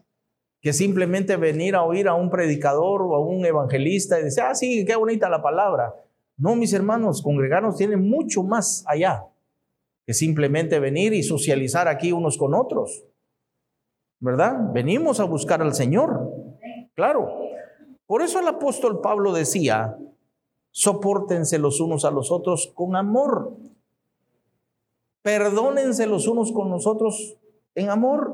que 0.60 0.72
simplemente 0.72 1.36
venir 1.36 1.74
a 1.74 1.82
oír 1.82 2.06
a 2.06 2.14
un 2.14 2.30
predicador 2.30 3.02
o 3.02 3.14
a 3.14 3.20
un 3.20 3.44
evangelista 3.44 4.20
y 4.20 4.24
decir, 4.24 4.42
ah, 4.42 4.54
sí, 4.54 4.84
qué 4.84 4.94
bonita 4.94 5.28
la 5.28 5.42
palabra. 5.42 5.94
No, 6.36 6.54
mis 6.54 6.72
hermanos, 6.72 7.22
congregarnos 7.22 7.76
tiene 7.76 7.96
mucho 7.96 8.42
más 8.42 8.84
allá 8.86 9.24
que 10.06 10.14
simplemente 10.14 10.80
venir 10.80 11.12
y 11.12 11.22
socializar 11.22 11.88
aquí 11.88 12.12
unos 12.12 12.36
con 12.38 12.54
otros. 12.54 13.04
¿Verdad? 14.18 14.72
Venimos 14.72 15.18
a 15.20 15.24
buscar 15.24 15.62
al 15.62 15.74
Señor. 15.74 16.30
Claro. 16.94 17.28
Por 18.06 18.22
eso 18.22 18.40
el 18.40 18.48
apóstol 18.48 19.00
Pablo 19.00 19.32
decía, 19.32 19.96
Sopórtense 20.72 21.58
los 21.58 21.80
unos 21.80 22.04
a 22.04 22.10
los 22.10 22.30
otros 22.30 22.72
con 22.74 22.96
amor. 22.96 23.56
Perdónense 25.22 26.06
los 26.06 26.26
unos 26.26 26.52
con 26.52 26.70
los 26.70 26.86
otros 26.86 27.36
en 27.74 27.90
amor. 27.90 28.32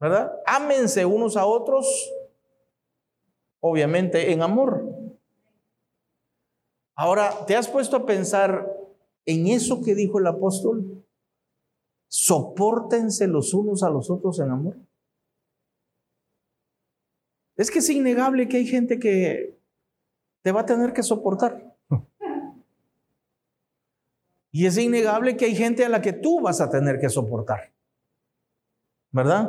¿Verdad? 0.00 0.32
Ámense 0.46 1.04
unos 1.04 1.36
a 1.36 1.44
otros, 1.44 2.10
obviamente 3.60 4.32
en 4.32 4.40
amor. 4.40 4.82
Ahora, 6.96 7.44
¿te 7.46 7.54
has 7.54 7.68
puesto 7.68 7.96
a 7.96 8.06
pensar 8.06 8.66
en 9.26 9.46
eso 9.46 9.82
que 9.82 9.94
dijo 9.94 10.18
el 10.18 10.26
apóstol? 10.26 11.04
Sopórtense 12.08 13.26
los 13.26 13.52
unos 13.52 13.82
a 13.82 13.90
los 13.90 14.10
otros 14.10 14.40
en 14.40 14.50
amor. 14.50 14.76
Es 17.56 17.70
que 17.70 17.80
es 17.80 17.90
innegable 17.90 18.48
que 18.48 18.56
hay 18.56 18.66
gente 18.66 18.98
que 18.98 19.59
te 20.42 20.52
va 20.52 20.60
a 20.60 20.66
tener 20.66 20.92
que 20.92 21.02
soportar. 21.02 21.76
Y 24.52 24.66
es 24.66 24.76
innegable 24.78 25.36
que 25.36 25.44
hay 25.44 25.54
gente 25.54 25.84
a 25.84 25.88
la 25.88 26.02
que 26.02 26.12
tú 26.12 26.40
vas 26.40 26.60
a 26.60 26.68
tener 26.68 26.98
que 26.98 27.08
soportar. 27.08 27.72
¿Verdad? 29.12 29.48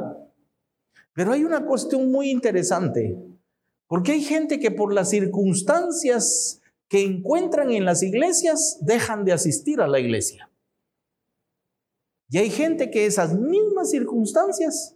Pero 1.14 1.32
hay 1.34 1.44
una 1.44 1.66
cuestión 1.66 2.12
muy 2.12 2.30
interesante, 2.30 3.18
porque 3.88 4.12
hay 4.12 4.22
gente 4.22 4.60
que 4.60 4.70
por 4.70 4.94
las 4.94 5.10
circunstancias 5.10 6.62
que 6.88 7.02
encuentran 7.04 7.72
en 7.72 7.86
las 7.86 8.04
iglesias 8.04 8.78
dejan 8.82 9.26
de 9.26 9.34
asistir 9.34 9.82
a 9.82 9.88
la 9.88 10.00
iglesia. 10.00 10.52
Y 12.30 12.38
hay 12.38 12.50
gente 12.50 12.92
que 12.92 13.06
esas 13.06 13.34
mismas 13.34 13.90
circunstancias, 13.90 14.96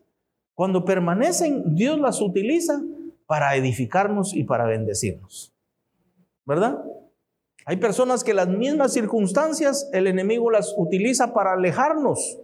cuando 0.53 0.85
permanecen, 0.85 1.75
Dios 1.75 1.99
las 1.99 2.21
utiliza 2.21 2.81
para 3.25 3.55
edificarnos 3.55 4.33
y 4.33 4.43
para 4.43 4.65
bendecirnos. 4.65 5.54
¿Verdad? 6.45 6.83
Hay 7.65 7.77
personas 7.77 8.23
que 8.23 8.35
las 8.35 8.47
mismas 8.47 8.93
circunstancias 8.93 9.89
el 9.91 10.05
enemigo 10.05 10.51
las 10.51 10.73
utiliza 10.77 11.33
para 11.33 11.53
alejarnos, 11.53 12.39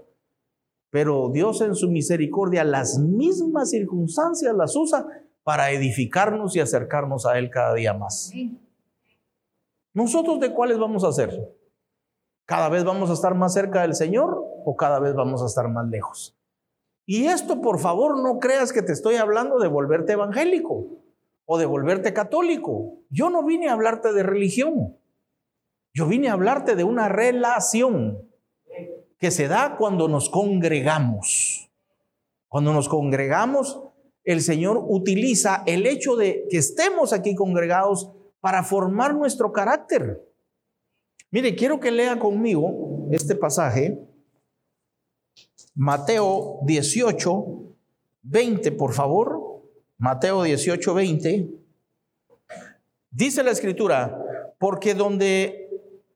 pero 0.90 1.30
Dios 1.30 1.62
en 1.62 1.76
su 1.76 1.90
misericordia 1.90 2.64
las 2.64 2.98
mismas 2.98 3.70
circunstancias 3.70 4.56
las 4.56 4.76
usa 4.76 5.06
para 5.44 5.72
edificarnos 5.72 6.56
y 6.56 6.60
acercarnos 6.60 7.26
a 7.28 7.38
Él 7.38 7.52
cada 7.52 7.76
día 7.76 7.94
más. 7.94 8.34
¿Nosotros 9.94 10.40
de 10.40 10.54
cuáles 10.54 10.80
vamos 10.80 11.04
a 11.04 11.12
ser? 11.12 11.56
¿Cada 12.46 12.70
vez 12.70 12.84
vamos 12.84 13.10
a 13.12 13.14
estar 13.14 13.36
más 13.36 13.54
cerca 13.54 13.84
del 13.84 13.94
Señor 13.94 14.44
o 14.66 14.76
cada 14.76 15.00
vez 15.00 15.14
vamos 15.14 15.44
a 15.44 15.46
estar 15.46 15.68
más 15.68 15.88
lejos? 15.88 16.36
Y 17.06 17.26
esto, 17.26 17.62
por 17.62 17.80
favor, 17.80 18.22
no 18.22 18.40
creas 18.40 18.74
que 18.74 18.82
te 18.82 18.92
estoy 18.92 19.16
hablando 19.16 19.60
de 19.60 19.68
volverte 19.68 20.14
evangélico 20.14 21.01
o 21.54 21.58
de 21.58 21.66
volverte 21.66 22.14
católico. 22.14 23.02
Yo 23.10 23.30
no 23.30 23.44
vine 23.44 23.68
a 23.68 23.74
hablarte 23.74 24.14
de 24.14 24.24
religión. 24.24 24.96
Yo 25.94 26.08
vine 26.08 26.30
a 26.30 26.34
hablarte 26.34 26.78
de 26.78 26.86
una 26.86 27.10
relación 27.10 28.20
que 29.18 29.32
se 29.32 29.50
da 29.50 29.76
cuando 29.76 30.08
nos 30.08 30.30
congregamos. 30.30 31.70
Cuando 32.48 32.72
nos 32.72 32.88
congregamos, 32.88 33.82
el 34.24 34.40
Señor 34.40 34.82
utiliza 34.88 35.64
el 35.66 35.88
hecho 35.88 36.16
de 36.16 36.48
que 36.50 36.56
estemos 36.56 37.12
aquí 37.12 37.36
congregados 37.36 38.10
para 38.40 38.64
formar 38.64 39.14
nuestro 39.14 39.52
carácter. 39.52 40.26
Mire, 41.32 41.54
quiero 41.54 41.82
que 41.82 41.92
lea 41.92 42.18
conmigo 42.18 43.10
este 43.12 43.36
pasaje, 43.36 44.00
Mateo 45.76 46.60
18, 46.64 47.46
20, 48.22 48.72
por 48.72 48.94
favor. 48.94 49.41
Mateo 50.02 50.42
18, 50.42 50.96
20. 50.96 51.48
Dice 53.12 53.44
la 53.44 53.52
escritura, 53.52 54.20
porque 54.58 54.96
donde 54.96 55.70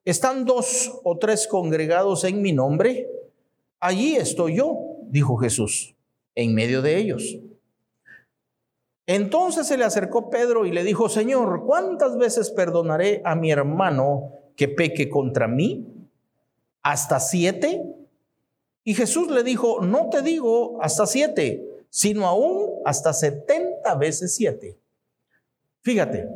están 0.04 0.44
dos 0.44 0.92
o 1.04 1.20
tres 1.20 1.46
congregados 1.46 2.24
en 2.24 2.42
mi 2.42 2.52
nombre, 2.52 3.08
allí 3.80 4.16
estoy 4.16 4.56
yo, 4.56 4.80
dijo 5.04 5.38
Jesús, 5.38 5.96
en 6.34 6.56
medio 6.56 6.82
de 6.82 6.98
ellos. 6.98 7.38
Entonces 9.06 9.68
se 9.68 9.78
le 9.78 9.84
acercó 9.84 10.32
Pedro 10.32 10.66
y 10.66 10.72
le 10.72 10.84
dijo, 10.84 11.08
Señor, 11.08 11.64
¿cuántas 11.68 12.18
veces 12.18 12.50
perdonaré 12.50 13.22
a 13.24 13.36
mi 13.36 13.52
hermano 13.52 14.32
que 14.56 14.68
peque 14.68 15.10
contra 15.10 15.48
mí? 15.48 15.86
¿Hasta 16.82 17.20
siete? 17.20 17.84
Y 18.84 18.96
Jesús 18.96 19.30
le 19.30 19.44
dijo, 19.44 19.82
no 19.82 20.10
te 20.10 20.24
digo 20.24 20.80
hasta 20.82 21.06
siete, 21.06 21.64
sino 21.92 22.26
aún 22.26 22.82
hasta 22.84 23.14
setenta 23.14 23.75
veces 23.94 24.34
siete. 24.34 24.80
Fíjate, 25.84 26.28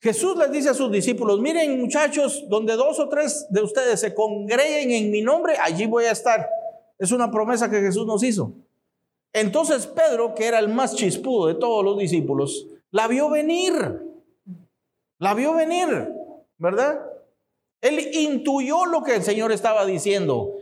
Jesús 0.00 0.36
les 0.36 0.52
dice 0.52 0.68
a 0.68 0.74
sus 0.74 0.92
discípulos, 0.92 1.40
miren 1.40 1.80
muchachos, 1.80 2.44
donde 2.48 2.76
dos 2.76 3.00
o 3.00 3.08
tres 3.08 3.46
de 3.50 3.62
ustedes 3.62 3.98
se 3.98 4.14
congreguen 4.14 4.92
en 4.92 5.10
mi 5.10 5.22
nombre, 5.22 5.54
allí 5.60 5.86
voy 5.86 6.04
a 6.04 6.12
estar. 6.12 6.48
Es 6.96 7.10
una 7.10 7.30
promesa 7.30 7.68
que 7.68 7.80
Jesús 7.80 8.06
nos 8.06 8.22
hizo. 8.22 8.52
Entonces 9.32 9.88
Pedro, 9.88 10.34
que 10.34 10.46
era 10.46 10.60
el 10.60 10.68
más 10.68 10.94
chispudo 10.94 11.48
de 11.48 11.54
todos 11.54 11.84
los 11.84 11.98
discípulos, 11.98 12.68
la 12.92 13.08
vio 13.08 13.28
venir. 13.28 13.72
La 15.18 15.34
vio 15.34 15.54
venir, 15.54 16.12
¿verdad? 16.58 17.00
Él 17.80 17.98
intuyó 18.12 18.86
lo 18.86 19.02
que 19.02 19.16
el 19.16 19.22
Señor 19.22 19.50
estaba 19.50 19.84
diciendo. 19.86 20.55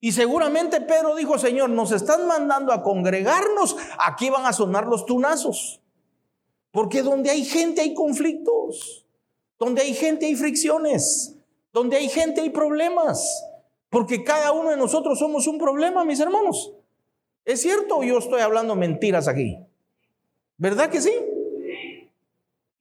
Y 0.00 0.12
seguramente 0.12 0.80
Pedro 0.80 1.14
dijo, 1.14 1.38
Señor, 1.38 1.68
nos 1.70 1.92
están 1.92 2.26
mandando 2.26 2.72
a 2.72 2.82
congregarnos, 2.82 3.76
aquí 3.98 4.30
van 4.30 4.46
a 4.46 4.52
sonar 4.52 4.86
los 4.86 5.04
tunazos. 5.04 5.80
Porque 6.72 7.02
donde 7.02 7.30
hay 7.30 7.44
gente 7.44 7.82
hay 7.82 7.92
conflictos, 7.92 9.06
donde 9.58 9.82
hay 9.82 9.92
gente 9.92 10.26
hay 10.26 10.36
fricciones, 10.36 11.36
donde 11.72 11.98
hay 11.98 12.08
gente 12.08 12.40
hay 12.40 12.50
problemas. 12.50 13.44
Porque 13.90 14.24
cada 14.24 14.52
uno 14.52 14.70
de 14.70 14.76
nosotros 14.76 15.18
somos 15.18 15.46
un 15.46 15.58
problema, 15.58 16.04
mis 16.04 16.20
hermanos. 16.20 16.72
¿Es 17.44 17.60
cierto 17.60 17.98
o 17.98 18.02
yo 18.02 18.18
estoy 18.18 18.40
hablando 18.40 18.76
mentiras 18.76 19.28
aquí? 19.28 19.58
¿Verdad 20.56 20.88
que 20.88 21.00
sí? 21.00 21.12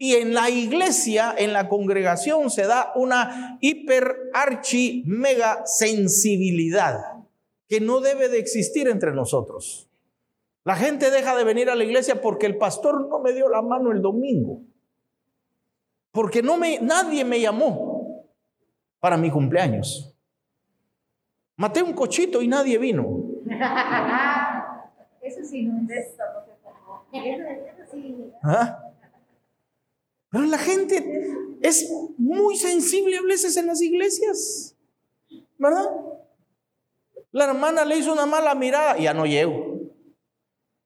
Y 0.01 0.15
en 0.15 0.33
la 0.33 0.49
iglesia, 0.49 1.35
en 1.37 1.51
la 1.51 1.67
congregación, 1.67 2.49
se 2.49 2.65
da 2.65 2.93
una 2.95 3.57
hiper 3.59 4.31
archi 4.33 5.03
mega 5.05 5.65
sensibilidad 5.65 7.01
que 7.67 7.81
no 7.81 7.99
debe 7.99 8.29
de 8.29 8.39
existir 8.39 8.87
entre 8.87 9.11
nosotros. 9.11 9.89
La 10.63 10.77
gente 10.77 11.11
deja 11.11 11.35
de 11.35 11.43
venir 11.43 11.69
a 11.69 11.75
la 11.75 11.83
iglesia 11.83 12.21
porque 12.21 12.45
el 12.45 12.57
pastor 12.57 13.09
no 13.09 13.19
me 13.19 13.33
dio 13.33 13.49
la 13.49 13.61
mano 13.61 13.91
el 13.91 14.01
domingo. 14.01 14.61
Porque 16.11 16.41
no 16.41 16.57
me, 16.57 16.79
nadie 16.79 17.25
me 17.25 17.41
llamó 17.41 18.25
para 18.99 19.17
mi 19.17 19.29
cumpleaños. 19.29 20.15
Maté 21.57 21.83
un 21.83 21.91
cochito 21.91 22.41
y 22.41 22.47
nadie 22.47 22.77
vino. 22.77 23.25
Eso 25.21 25.43
sí 25.43 25.63
no 25.63 25.93
es. 25.93 26.15
¿Ah? 28.43 28.88
Pero 30.31 30.45
la 30.45 30.57
gente 30.57 31.33
es 31.61 31.91
muy 32.17 32.55
sensible 32.55 33.17
a 33.17 33.21
veces 33.21 33.57
en 33.57 33.67
las 33.67 33.81
iglesias. 33.81 34.75
¿Verdad? 35.57 35.89
La 37.31 37.45
hermana 37.45 37.85
le 37.85 37.97
hizo 37.97 38.13
una 38.13 38.25
mala 38.25 38.55
mirada 38.55 38.97
y 38.97 39.03
ya 39.03 39.13
no 39.13 39.25
llego. 39.25 39.79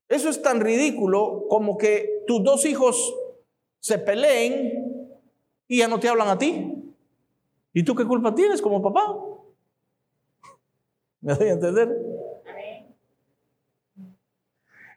Eso 0.09 0.29
es 0.29 0.41
tan 0.41 0.61
ridículo 0.61 1.45
como 1.49 1.77
que 1.77 2.23
tus 2.27 2.43
dos 2.43 2.65
hijos 2.65 3.15
se 3.79 3.97
peleen 3.97 5.15
y 5.67 5.79
ya 5.79 5.87
no 5.87 5.99
te 5.99 6.09
hablan 6.09 6.29
a 6.29 6.37
ti. 6.37 6.73
¿Y 7.73 7.83
tú 7.83 7.95
qué 7.95 8.05
culpa 8.05 8.35
tienes 8.35 8.61
como 8.61 8.81
papá? 8.81 9.17
¿Me 11.21 11.33
doy 11.33 11.49
a 11.49 11.53
entender? 11.53 12.12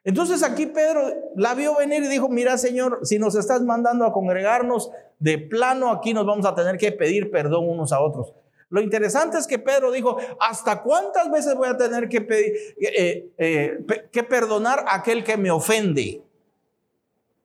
Entonces 0.06 0.44
aquí 0.44 0.66
Pedro 0.66 1.02
la 1.34 1.54
vio 1.54 1.74
venir 1.74 2.04
y 2.04 2.06
dijo, 2.06 2.28
mira 2.28 2.56
Señor, 2.58 3.00
si 3.02 3.18
nos 3.18 3.34
estás 3.34 3.62
mandando 3.62 4.04
a 4.04 4.12
congregarnos, 4.12 4.92
de 5.18 5.36
plano 5.36 5.90
aquí 5.90 6.14
nos 6.14 6.24
vamos 6.24 6.46
a 6.46 6.54
tener 6.54 6.78
que 6.78 6.92
pedir 6.92 7.28
perdón 7.32 7.68
unos 7.68 7.92
a 7.92 8.00
otros. 8.00 8.32
Lo 8.70 8.80
interesante 8.80 9.36
es 9.36 9.48
que 9.48 9.58
Pedro 9.58 9.90
dijo, 9.90 10.16
¿hasta 10.38 10.82
cuántas 10.82 11.28
veces 11.32 11.56
voy 11.56 11.66
a 11.68 11.76
tener 11.76 12.08
que, 12.08 12.20
pedir, 12.20 12.52
eh, 12.80 13.32
eh, 13.36 13.84
que 14.12 14.22
perdonar 14.22 14.84
a 14.86 14.94
aquel 14.94 15.24
que 15.24 15.36
me 15.36 15.50
ofende? 15.50 16.22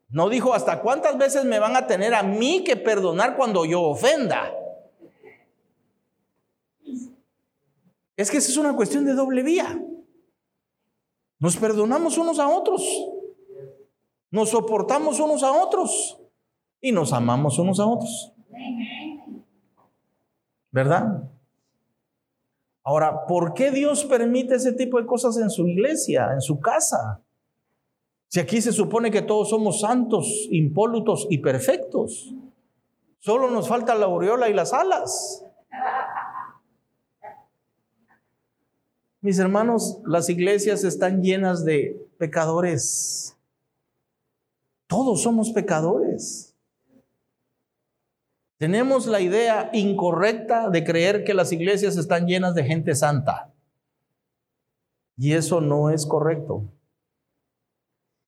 No 0.09 0.29
dijo, 0.29 0.53
¿hasta 0.53 0.81
cuántas 0.81 1.17
veces 1.17 1.45
me 1.45 1.57
van 1.57 1.75
a 1.75 1.87
tener 1.87 2.13
a 2.13 2.21
mí 2.21 2.63
que 2.63 2.75
perdonar 2.75 3.37
cuando 3.37 3.65
yo 3.65 3.81
ofenda? 3.81 4.53
Es 8.15 8.29
que 8.29 8.37
esa 8.37 8.51
es 8.51 8.57
una 8.57 8.75
cuestión 8.75 9.03
de 9.03 9.13
doble 9.13 9.41
vía. 9.41 9.81
Nos 11.41 11.57
perdonamos 11.57 12.19
unos 12.19 12.37
a 12.37 12.47
otros. 12.47 12.83
Nos 14.29 14.51
soportamos 14.51 15.19
unos 15.19 15.41
a 15.41 15.51
otros. 15.51 16.19
Y 16.79 16.91
nos 16.91 17.11
amamos 17.13 17.57
unos 17.57 17.79
a 17.79 17.87
otros. 17.87 18.31
¿Verdad? 20.71 21.23
Ahora, 22.83 23.25
¿por 23.25 23.55
qué 23.55 23.71
Dios 23.71 24.05
permite 24.05 24.55
ese 24.55 24.71
tipo 24.73 24.99
de 24.99 25.07
cosas 25.07 25.35
en 25.37 25.49
su 25.49 25.67
iglesia, 25.67 26.29
en 26.31 26.41
su 26.41 26.59
casa? 26.59 27.21
Si 28.27 28.39
aquí 28.39 28.61
se 28.61 28.71
supone 28.71 29.09
que 29.09 29.23
todos 29.23 29.49
somos 29.49 29.81
santos, 29.81 30.47
impolutos 30.51 31.25
y 31.31 31.39
perfectos. 31.39 32.35
Solo 33.17 33.49
nos 33.49 33.67
falta 33.67 33.95
la 33.95 34.05
aureola 34.05 34.47
y 34.47 34.53
las 34.53 34.73
alas. 34.73 35.43
Mis 39.21 39.37
hermanos, 39.37 40.01
las 40.03 40.29
iglesias 40.29 40.83
están 40.83 41.21
llenas 41.21 41.63
de 41.63 41.95
pecadores. 42.17 43.37
Todos 44.87 45.21
somos 45.21 45.51
pecadores. 45.51 46.55
Tenemos 48.57 49.05
la 49.05 49.21
idea 49.21 49.69
incorrecta 49.73 50.69
de 50.69 50.83
creer 50.83 51.23
que 51.23 51.35
las 51.35 51.51
iglesias 51.51 51.97
están 51.97 52.25
llenas 52.25 52.55
de 52.55 52.63
gente 52.63 52.95
santa. 52.95 53.53
Y 55.17 55.33
eso 55.33 55.61
no 55.61 55.91
es 55.91 56.07
correcto. 56.07 56.63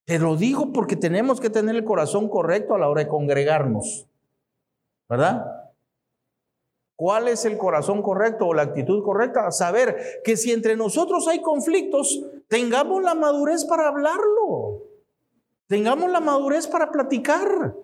Te 0.06 0.20
lo 0.20 0.36
digo 0.36 0.72
porque 0.74 0.96
tenemos 0.96 1.40
que 1.40 1.50
tener 1.50 1.76
el 1.76 1.86
corazón 1.86 2.30
correcto 2.30 2.76
a 2.76 2.80
la 2.80 2.88
hora 2.88 3.04
de 3.04 3.10
congregarnos. 3.10 4.08
¿Verdad? 5.10 5.63
¿Cuál 7.04 7.28
es 7.28 7.44
el 7.44 7.58
corazón 7.58 8.02
correcto 8.02 8.48
o 8.48 8.54
la 8.54 8.62
actitud 8.62 9.04
correcta? 9.04 9.52
Saber 9.52 10.22
que 10.24 10.38
si 10.38 10.54
entre 10.54 10.78
nosotros 10.78 11.28
hay 11.28 11.42
conflictos, 11.42 12.24
tengamos 12.48 13.04
la 13.04 13.14
madurez 13.14 13.66
para 13.66 13.90
hablarlo. 13.90 14.84
Tengamos 15.68 16.10
la 16.10 16.22
madurez 16.22 16.66
para 16.66 16.92
platicar. 16.92 17.76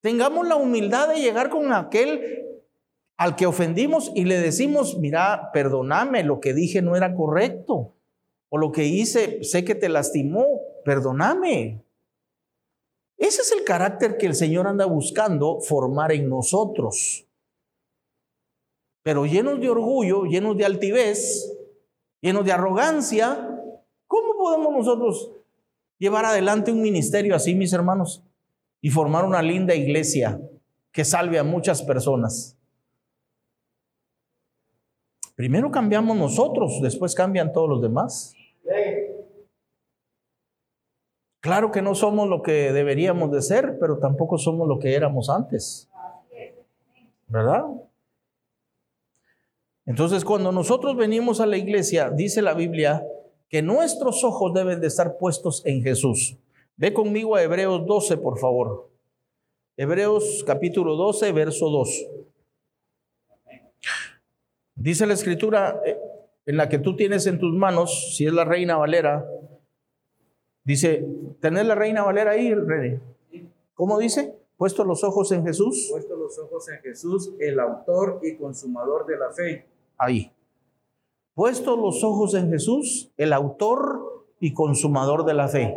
Tengamos 0.00 0.46
la 0.46 0.54
humildad 0.54 1.08
de 1.08 1.16
llegar 1.16 1.50
con 1.50 1.72
aquel 1.72 2.60
al 3.16 3.34
que 3.34 3.46
ofendimos 3.46 4.12
y 4.14 4.26
le 4.26 4.38
decimos, 4.38 4.96
mira, 4.96 5.50
perdóname, 5.52 6.22
lo 6.22 6.38
que 6.38 6.54
dije 6.54 6.82
no 6.82 6.94
era 6.94 7.16
correcto, 7.16 7.96
o 8.48 8.58
lo 8.58 8.70
que 8.70 8.84
hice, 8.84 9.42
sé 9.42 9.64
que 9.64 9.74
te 9.74 9.88
lastimó, 9.88 10.60
perdóname. 10.84 11.84
Ese 13.16 13.42
es 13.42 13.50
el 13.50 13.64
carácter 13.64 14.18
que 14.18 14.26
el 14.26 14.36
Señor 14.36 14.68
anda 14.68 14.84
buscando 14.84 15.60
formar 15.60 16.12
en 16.12 16.28
nosotros. 16.28 17.26
Pero 19.02 19.26
llenos 19.26 19.60
de 19.60 19.68
orgullo, 19.68 20.24
llenos 20.24 20.56
de 20.56 20.64
altivez, 20.64 21.52
llenos 22.20 22.44
de 22.44 22.52
arrogancia, 22.52 23.60
¿cómo 24.06 24.36
podemos 24.36 24.72
nosotros 24.72 25.32
llevar 25.98 26.24
adelante 26.24 26.70
un 26.70 26.82
ministerio 26.82 27.34
así, 27.34 27.54
mis 27.54 27.72
hermanos? 27.72 28.22
Y 28.80 28.90
formar 28.90 29.24
una 29.24 29.42
linda 29.42 29.74
iglesia 29.74 30.40
que 30.92 31.04
salve 31.04 31.38
a 31.38 31.44
muchas 31.44 31.82
personas. 31.82 32.56
Primero 35.34 35.70
cambiamos 35.70 36.16
nosotros, 36.16 36.80
después 36.82 37.14
cambian 37.14 37.52
todos 37.52 37.68
los 37.68 37.82
demás. 37.82 38.34
Claro 41.40 41.72
que 41.72 41.82
no 41.82 41.96
somos 41.96 42.28
lo 42.28 42.42
que 42.42 42.72
deberíamos 42.72 43.32
de 43.32 43.42
ser, 43.42 43.78
pero 43.80 43.98
tampoco 43.98 44.38
somos 44.38 44.68
lo 44.68 44.78
que 44.78 44.94
éramos 44.94 45.28
antes. 45.28 45.88
¿Verdad? 47.26 47.64
Entonces, 49.86 50.24
cuando 50.24 50.52
nosotros 50.52 50.96
venimos 50.96 51.40
a 51.40 51.46
la 51.46 51.56
iglesia, 51.56 52.10
dice 52.10 52.42
la 52.42 52.54
Biblia 52.54 53.04
que 53.48 53.62
nuestros 53.62 54.24
ojos 54.24 54.54
deben 54.54 54.80
de 54.80 54.86
estar 54.86 55.18
puestos 55.18 55.64
en 55.66 55.82
Jesús. 55.82 56.36
Ve 56.76 56.92
conmigo 56.92 57.36
a 57.36 57.42
Hebreos 57.42 57.84
12, 57.86 58.16
por 58.16 58.38
favor. 58.38 58.88
Hebreos 59.76 60.44
capítulo 60.46 60.96
12, 60.96 61.32
verso 61.32 61.68
2. 61.68 62.06
Dice 64.74 65.06
la 65.06 65.14
escritura 65.14 65.80
eh, 65.84 65.98
en 66.46 66.56
la 66.56 66.68
que 66.68 66.78
tú 66.78 66.96
tienes 66.96 67.26
en 67.26 67.38
tus 67.38 67.52
manos, 67.52 68.16
si 68.16 68.26
es 68.26 68.32
la 68.32 68.44
reina 68.44 68.76
Valera, 68.76 69.24
Dice, 70.64 71.04
¿tenés 71.40 71.66
la 71.66 71.74
reina 71.74 72.04
Valera 72.04 72.32
ahí, 72.32 72.54
René? 72.54 73.00
¿Cómo 73.74 73.98
dice? 73.98 74.36
Puesto 74.56 74.84
los 74.84 75.02
ojos 75.02 75.32
en 75.32 75.44
Jesús. 75.44 75.88
Puesto 75.90 76.14
los 76.16 76.38
ojos 76.38 76.68
en 76.68 76.80
Jesús, 76.82 77.32
el 77.40 77.58
autor 77.58 78.20
y 78.22 78.36
consumador 78.36 79.06
de 79.06 79.16
la 79.16 79.30
fe. 79.32 79.66
Ahí. 79.98 80.32
Puesto 81.34 81.76
los 81.76 82.04
ojos 82.04 82.34
en 82.34 82.50
Jesús, 82.50 83.10
el 83.16 83.32
autor 83.32 84.26
y 84.40 84.52
consumador 84.52 85.24
de 85.24 85.34
la 85.34 85.48
fe. 85.48 85.76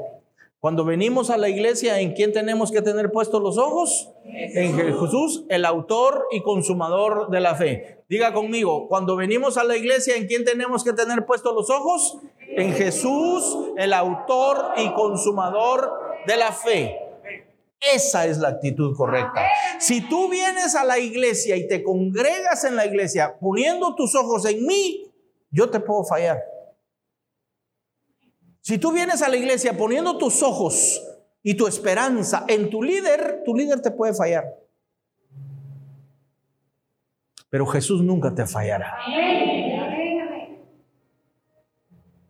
Cuando 0.60 0.84
venimos 0.84 1.30
a 1.30 1.38
la 1.38 1.48
iglesia, 1.48 2.00
¿en 2.00 2.14
quién 2.14 2.34
tenemos 2.34 2.72
que 2.72 2.82
tener 2.82 3.12
puestos 3.12 3.40
los 3.40 3.60
ojos? 3.60 4.10
En 4.26 4.76
Jesús, 4.76 5.46
el 5.48 5.64
autor 5.64 6.26
y 6.32 6.42
consumador 6.42 7.30
de 7.30 7.40
la 7.40 7.54
fe. 7.54 8.04
Diga 8.10 8.34
conmigo, 8.34 8.88
cuando 8.88 9.16
venimos 9.16 9.58
a 9.58 9.64
la 9.64 9.78
iglesia, 9.78 10.16
¿en 10.16 10.26
quién 10.26 10.44
tenemos 10.44 10.84
que 10.84 10.94
tener 10.94 11.26
puestos 11.28 11.54
los 11.54 11.70
ojos? 11.70 12.18
En 12.40 12.74
Jesús, 12.74 13.74
el 13.78 13.94
autor 13.94 14.72
y 14.78 14.92
consumador 14.94 15.92
de 16.26 16.38
la 16.38 16.52
fe. 16.52 16.98
Esa 17.94 18.26
es 18.26 18.38
la 18.40 18.50
actitud 18.50 18.96
correcta. 18.96 19.48
Si 19.80 20.02
tú 20.02 20.30
vienes 20.30 20.76
a 20.76 20.84
la 20.84 20.98
iglesia 20.98 21.56
y 21.56 21.68
te 21.68 21.84
congregas 21.84 22.64
en 22.64 22.76
la 22.76 22.86
iglesia 22.86 23.38
poniendo 23.40 23.96
tus 23.96 24.16
ojos 24.16 24.46
en 24.46 24.66
mí, 24.66 25.12
yo 25.52 25.70
te 25.70 25.80
puedo 25.80 26.04
fallar. 26.04 26.40
Si 28.62 28.78
tú 28.80 28.92
vienes 28.92 29.22
a 29.22 29.30
la 29.30 29.38
iglesia 29.38 29.78
poniendo 29.78 30.18
tus 30.18 30.42
ojos 30.42 31.02
y 31.44 31.54
tu 31.54 31.68
esperanza 31.68 32.46
en 32.48 32.70
tu 32.70 32.82
líder, 32.82 33.44
tu 33.46 33.54
líder 33.54 33.82
te 33.82 33.92
puede 33.92 34.14
fallar. 34.14 34.46
Pero 37.50 37.68
Jesús 37.68 38.02
nunca 38.02 38.34
te 38.34 38.46
fallará. 38.48 38.98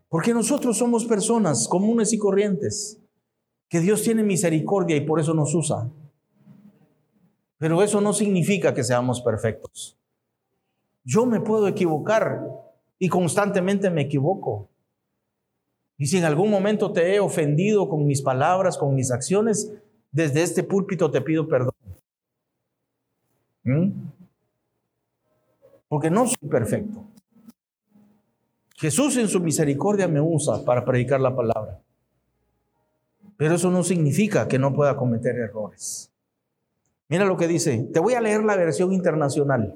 Porque 0.10 0.34
nosotros 0.34 0.78
somos 0.78 1.06
personas 1.06 1.68
comunes 1.68 2.14
y 2.14 2.18
corrientes, 2.18 3.02
que 3.76 3.82
Dios 3.82 4.04
tiene 4.04 4.24
misericordia 4.24 4.96
y 4.96 5.02
por 5.02 5.20
eso 5.20 5.34
nos 5.34 5.54
usa. 5.54 5.92
Pero 7.58 7.84
eso 7.84 8.00
no 8.00 8.14
significa 8.14 8.74
que 8.74 8.86
seamos 8.86 9.20
perfectos. 9.20 9.98
Yo 11.04 11.26
me 11.26 11.42
puedo 11.42 11.68
equivocar 11.68 12.42
y 12.98 13.10
constantemente 13.10 13.90
me 13.90 14.04
equivoco. 14.04 14.70
Y 15.98 16.06
si 16.06 16.18
en 16.18 16.24
algún 16.24 16.50
momento 16.50 16.94
te 16.94 17.16
he 17.16 17.20
ofendido 17.20 17.90
con 17.90 18.08
mis 18.08 18.22
palabras, 18.22 18.78
con 18.78 18.96
mis 18.96 19.12
acciones, 19.12 19.74
desde 20.10 20.42
este 20.42 20.64
púlpito 20.64 21.12
te 21.12 21.20
pido 21.20 21.46
perdón. 21.50 21.76
¿Mm? 23.66 23.92
Porque 25.90 26.10
no 26.10 26.28
soy 26.28 26.48
perfecto. 26.50 27.04
Jesús 28.78 29.18
en 29.18 29.28
su 29.28 29.42
misericordia 29.42 30.08
me 30.08 30.22
usa 30.22 30.64
para 30.64 30.86
predicar 30.86 31.20
la 31.20 31.36
palabra. 31.36 31.82
Pero 33.38 33.56
eso 33.56 33.70
no 33.70 33.84
significa 33.84 34.48
que 34.48 34.60
no 34.60 34.74
pueda 34.74 34.96
cometer 34.96 35.36
errores. 35.36 36.12
Mira 37.10 37.26
lo 37.26 37.38
que 37.38 37.48
dice. 37.48 37.90
Te 37.94 38.00
voy 38.00 38.14
a 38.14 38.22
leer 38.22 38.44
la 38.44 38.56
versión 38.56 38.94
internacional 38.94 39.76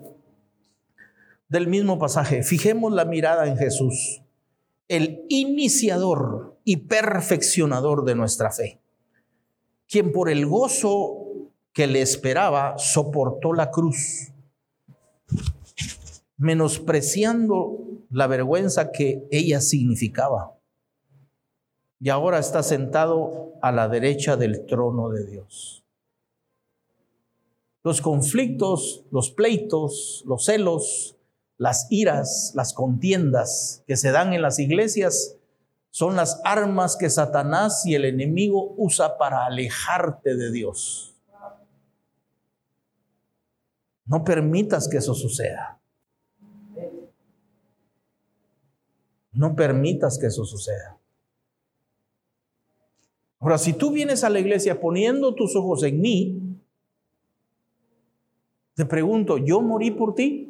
del 1.48 1.67
mismo 1.67 2.00
pasaje. 2.00 2.43
Fijemos 2.43 2.93
la 2.93 3.06
mirada 3.06 3.48
en 3.48 3.58
Jesús 3.58 4.22
el 4.89 5.24
iniciador 5.30 6.58
y 6.65 6.78
perfeccionador 6.78 8.04
de 8.04 8.15
nuestra 8.15 8.52
fe, 8.52 8.82
quien 9.88 10.12
por 10.12 10.30
el 10.30 10.45
gozo 10.48 11.52
que 11.72 11.88
le 11.88 12.02
esperaba 12.02 12.78
soportó 12.78 13.54
la 13.54 13.69
cruz, 13.69 14.34
menospreciando 16.38 17.78
la 18.10 18.26
vergüenza 18.26 18.91
que 18.91 19.28
ella 19.32 19.62
significaba. 19.62 20.59
Y 21.99 22.09
ahora 22.09 22.39
está 22.39 22.63
sentado 22.63 23.53
a 23.62 23.71
la 23.71 23.89
derecha 23.89 24.38
del 24.38 24.65
trono 24.65 25.09
de 25.09 25.25
Dios. 25.25 25.83
Los 27.83 28.01
conflictos, 28.01 29.03
los 29.12 29.31
pleitos, 29.31 30.23
los 30.25 30.45
celos, 30.45 31.17
las 31.57 31.88
iras, 31.89 32.53
las 32.55 32.73
contiendas 32.73 33.83
que 33.85 33.97
se 33.97 34.12
dan 34.12 34.33
en 34.33 34.41
las 34.41 34.59
iglesias 34.59 35.35
son 35.91 36.15
las 36.15 36.39
armas 36.45 36.95
que 36.95 37.09
Satanás 37.09 37.85
y 37.85 37.95
el 37.95 38.05
enemigo 38.05 38.73
usa 38.77 39.17
para 39.17 39.45
alejarte 39.45 40.35
de 40.35 40.51
Dios. 40.51 41.15
No 44.05 44.23
permitas 44.23 44.88
que 44.88 44.97
eso 44.97 45.13
suceda. 45.13 45.79
No 49.31 49.55
permitas 49.55 50.17
que 50.17 50.27
eso 50.27 50.45
suceda. 50.45 50.98
Ahora, 53.39 53.58
si 53.58 53.73
tú 53.73 53.91
vienes 53.91 54.23
a 54.23 54.30
la 54.30 54.39
iglesia 54.39 54.80
poniendo 54.80 55.34
tus 55.34 55.56
ojos 55.56 55.84
en 55.84 56.02
mí, 56.02 56.41
te 58.75 58.86
pregunto, 58.86 59.38
¿yo 59.38 59.62
morí 59.62 59.91
por 59.91 60.15
ti? 60.15 60.49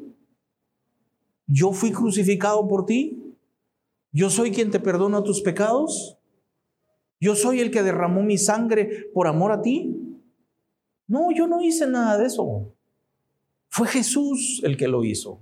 yo 1.50 1.74
fui 1.74 1.92
crucificado 1.92 2.68
por 2.68 2.86
ti, 2.86 3.36
yo 4.12 4.30
soy 4.30 4.52
quien 4.52 4.70
te 4.70 4.80
perdona 4.80 5.24
tus 5.24 5.42
pecados, 5.42 6.18
yo 7.20 7.36
soy 7.36 7.60
el 7.60 7.72
que 7.72 7.84
derramó 7.84 8.22
mi 8.22 8.38
sangre 8.38 9.10
por 9.14 9.28
amor 9.28 9.52
a 9.52 9.62
ti. 9.62 9.96
No, 11.08 11.32
yo 11.36 11.48
no 11.48 11.62
hice 11.62 11.86
nada 11.86 12.18
de 12.18 12.28
eso. 12.28 12.72
Fue 13.68 13.88
Jesús 13.88 14.62
el 14.64 14.78
que 14.78 14.88
lo 14.88 15.04
hizo. 15.04 15.42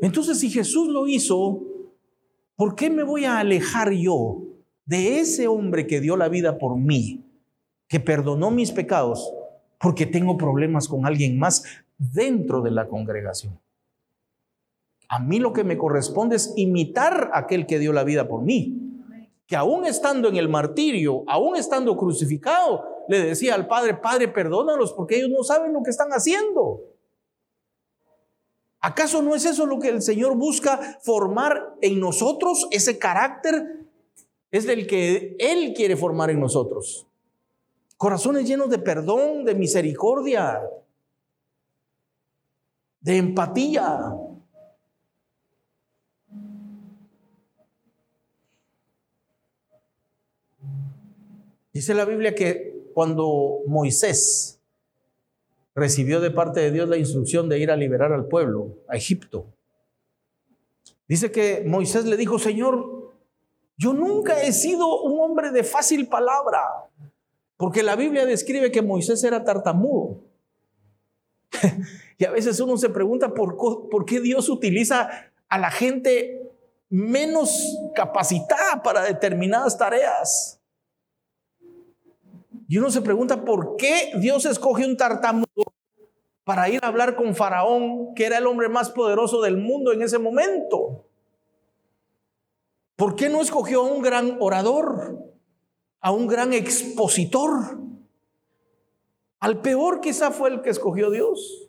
Entonces, 0.00 0.40
si 0.40 0.50
Jesús 0.50 0.88
lo 0.88 1.06
hizo, 1.06 1.62
¿por 2.56 2.74
qué 2.74 2.90
me 2.90 3.04
voy 3.04 3.26
a 3.26 3.38
alejar 3.38 3.92
yo 3.92 4.42
de 4.86 5.20
ese 5.20 5.48
hombre 5.48 5.86
que 5.86 6.00
dio 6.00 6.16
la 6.16 6.28
vida 6.28 6.58
por 6.58 6.76
mí, 6.78 7.24
que 7.88 8.00
perdonó 8.00 8.50
mis 8.50 8.72
pecados, 8.72 9.32
porque 9.78 10.06
tengo 10.06 10.38
problemas 10.38 10.88
con 10.88 11.04
alguien 11.04 11.38
más 11.38 11.64
dentro 11.98 12.62
de 12.62 12.70
la 12.70 12.88
congregación? 12.88 13.60
A 15.08 15.18
mí 15.20 15.38
lo 15.38 15.52
que 15.52 15.64
me 15.64 15.78
corresponde 15.78 16.36
es 16.36 16.52
imitar 16.56 17.30
a 17.32 17.40
aquel 17.40 17.66
que 17.66 17.78
dio 17.78 17.92
la 17.92 18.04
vida 18.04 18.26
por 18.26 18.42
mí. 18.42 18.82
Que 19.46 19.54
aún 19.54 19.86
estando 19.86 20.28
en 20.28 20.36
el 20.36 20.48
martirio, 20.48 21.22
aún 21.28 21.56
estando 21.56 21.96
crucificado, 21.96 22.82
le 23.08 23.20
decía 23.20 23.54
al 23.54 23.68
Padre, 23.68 23.94
Padre, 23.94 24.26
perdónalos 24.26 24.92
porque 24.92 25.18
ellos 25.18 25.30
no 25.30 25.44
saben 25.44 25.72
lo 25.72 25.84
que 25.84 25.90
están 25.90 26.10
haciendo. 26.10 26.80
¿Acaso 28.80 29.22
no 29.22 29.34
es 29.34 29.44
eso 29.44 29.66
lo 29.66 29.78
que 29.78 29.88
el 29.88 30.02
Señor 30.02 30.36
busca 30.36 30.98
formar 31.02 31.76
en 31.80 32.00
nosotros? 32.00 32.66
Ese 32.72 32.98
carácter 32.98 33.85
es 34.50 34.66
del 34.66 34.86
que 34.86 35.36
Él 35.38 35.74
quiere 35.74 35.96
formar 35.96 36.30
en 36.30 36.40
nosotros. 36.40 37.06
Corazones 37.96 38.46
llenos 38.46 38.70
de 38.70 38.78
perdón, 38.78 39.44
de 39.44 39.54
misericordia, 39.54 40.60
de 43.00 43.16
empatía. 43.16 44.12
Dice 51.72 51.94
la 51.94 52.04
Biblia 52.04 52.34
que 52.34 52.86
cuando 52.94 53.60
Moisés 53.66 54.58
recibió 55.74 56.20
de 56.20 56.30
parte 56.30 56.60
de 56.60 56.70
Dios 56.70 56.88
la 56.88 56.96
instrucción 56.96 57.50
de 57.50 57.58
ir 57.58 57.70
a 57.70 57.76
liberar 57.76 58.12
al 58.12 58.28
pueblo, 58.28 58.78
a 58.88 58.96
Egipto. 58.96 59.46
Dice 61.06 61.30
que 61.30 61.62
Moisés 61.66 62.06
le 62.06 62.16
dijo, 62.16 62.38
Señor, 62.38 62.95
yo 63.76 63.92
nunca 63.92 64.42
he 64.42 64.52
sido 64.52 65.02
un 65.02 65.20
hombre 65.20 65.50
de 65.50 65.62
fácil 65.62 66.08
palabra, 66.08 66.60
porque 67.56 67.82
la 67.82 67.96
Biblia 67.96 68.24
describe 68.24 68.70
que 68.70 68.82
Moisés 68.82 69.22
era 69.24 69.44
tartamudo. 69.44 70.22
y 72.18 72.24
a 72.24 72.30
veces 72.30 72.58
uno 72.60 72.76
se 72.76 72.88
pregunta 72.88 73.34
por, 73.34 74.04
qué 74.06 74.20
Dios 74.20 74.48
utiliza 74.48 75.10
a 75.48 75.58
la 75.58 75.70
gente 75.70 76.42
menos 76.88 77.76
capacitada 77.94 78.82
para 78.82 79.02
determinadas 79.02 79.76
tareas. 79.76 80.60
Y 82.68 82.78
uno 82.78 82.90
se 82.90 83.02
pregunta 83.02 83.44
por 83.44 83.76
qué 83.76 84.12
Dios 84.18 84.44
escoge 84.46 84.86
un 84.86 84.96
tartamudo 84.96 85.46
para 86.44 86.68
ir 86.68 86.80
a 86.82 86.88
hablar 86.88 87.16
con 87.16 87.34
Faraón, 87.34 88.14
que 88.14 88.24
era 88.24 88.38
el 88.38 88.46
hombre 88.46 88.68
más 88.68 88.90
poderoso 88.90 89.42
del 89.42 89.56
mundo 89.56 89.92
en 89.92 90.02
ese 90.02 90.18
momento. 90.18 91.05
¿Por 92.96 93.14
qué 93.14 93.28
no 93.28 93.42
escogió 93.42 93.82
a 93.82 93.92
un 93.92 94.02
gran 94.02 94.38
orador, 94.40 95.18
a 96.00 96.10
un 96.10 96.26
gran 96.26 96.54
expositor? 96.54 97.78
Al 99.38 99.60
peor 99.60 100.00
quizá 100.00 100.30
fue 100.30 100.48
el 100.48 100.62
que 100.62 100.70
escogió 100.70 101.10
Dios. 101.10 101.68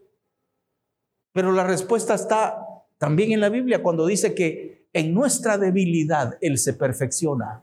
Pero 1.34 1.52
la 1.52 1.66
respuesta 1.66 2.16
está 2.16 2.66
también 2.98 3.34
en 3.34 3.42
la 3.42 3.50
Biblia 3.50 3.84
cuando 3.84 4.08
dice 4.08 4.34
que 4.34 4.88
en 4.94 5.14
nuestra 5.14 5.58
debilidad 5.58 6.38
Él 6.40 6.58
se 6.58 6.74
perfecciona. 6.74 7.62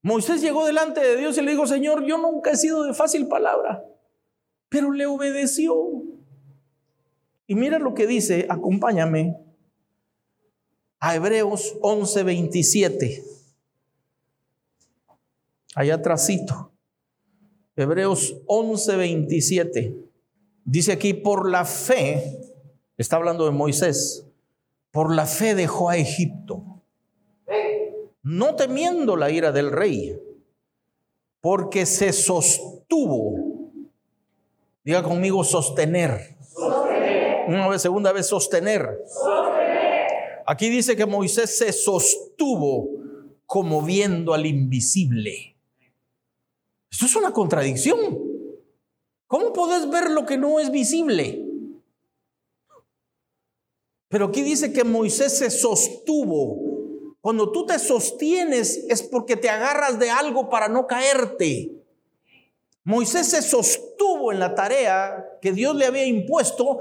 Moisés 0.00 0.40
llegó 0.40 0.66
delante 0.66 1.00
de 1.00 1.16
Dios 1.16 1.36
y 1.38 1.42
le 1.42 1.52
dijo, 1.52 1.66
Señor, 1.66 2.04
yo 2.04 2.16
nunca 2.18 2.50
he 2.50 2.56
sido 2.56 2.82
de 2.82 2.94
fácil 2.94 3.28
palabra, 3.28 3.84
pero 4.68 4.90
le 4.90 5.06
obedeció. 5.06 6.02
Y 7.46 7.54
mira 7.54 7.78
lo 7.78 7.94
que 7.94 8.06
dice, 8.06 8.46
acompáñame 8.48 9.36
a 11.02 11.16
Hebreos 11.16 11.76
11:27. 11.80 13.24
Allá 15.74 15.96
atrásito. 15.96 16.70
Hebreos 17.74 18.36
11:27. 18.46 19.96
Dice 20.64 20.92
aquí, 20.92 21.12
por 21.12 21.50
la 21.50 21.64
fe, 21.64 22.40
está 22.96 23.16
hablando 23.16 23.46
de 23.46 23.50
Moisés, 23.50 24.24
por 24.92 25.12
la 25.12 25.26
fe 25.26 25.56
dejó 25.56 25.90
a 25.90 25.96
Egipto, 25.96 26.62
no 28.22 28.54
temiendo 28.54 29.16
la 29.16 29.28
ira 29.28 29.50
del 29.50 29.72
rey, 29.72 30.16
porque 31.40 31.84
se 31.84 32.12
sostuvo. 32.12 33.34
Diga 34.84 35.02
conmigo 35.02 35.42
sostener. 35.42 36.36
Una 37.48 37.66
vez, 37.66 37.82
segunda 37.82 38.12
vez 38.12 38.28
sostener. 38.28 39.00
Aquí 40.46 40.68
dice 40.68 40.96
que 40.96 41.06
Moisés 41.06 41.58
se 41.58 41.72
sostuvo 41.72 42.88
como 43.46 43.82
viendo 43.82 44.34
al 44.34 44.46
invisible. 44.46 45.56
Esto 46.90 47.06
es 47.06 47.16
una 47.16 47.32
contradicción. 47.32 47.98
¿Cómo 49.26 49.52
podés 49.52 49.88
ver 49.90 50.10
lo 50.10 50.26
que 50.26 50.36
no 50.36 50.60
es 50.60 50.70
visible? 50.70 51.42
Pero 54.08 54.26
aquí 54.26 54.42
dice 54.42 54.72
que 54.72 54.84
Moisés 54.84 55.38
se 55.38 55.50
sostuvo. 55.50 56.72
Cuando 57.22 57.50
tú 57.50 57.64
te 57.64 57.78
sostienes 57.78 58.84
es 58.88 59.02
porque 59.02 59.36
te 59.36 59.48
agarras 59.48 59.98
de 59.98 60.10
algo 60.10 60.50
para 60.50 60.68
no 60.68 60.86
caerte. 60.86 61.72
Moisés 62.84 63.28
se 63.28 63.40
sostuvo 63.40 64.32
en 64.32 64.40
la 64.40 64.54
tarea 64.54 65.38
que 65.40 65.52
Dios 65.52 65.76
le 65.76 65.86
había 65.86 66.04
impuesto. 66.04 66.80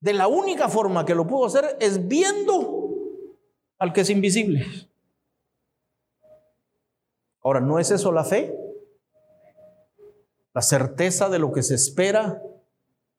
De 0.00 0.12
la 0.12 0.28
única 0.28 0.68
forma 0.68 1.04
que 1.04 1.14
lo 1.14 1.26
pudo 1.26 1.46
hacer 1.46 1.76
es 1.80 2.06
viendo 2.06 2.90
al 3.78 3.92
que 3.92 4.02
es 4.02 4.10
invisible. 4.10 4.64
Ahora, 7.42 7.60
¿no 7.60 7.78
es 7.78 7.90
eso 7.90 8.12
la 8.12 8.24
fe? 8.24 8.54
la 10.58 10.62
certeza 10.62 11.28
de 11.28 11.38
lo 11.38 11.52
que 11.52 11.62
se 11.62 11.76
espera 11.76 12.42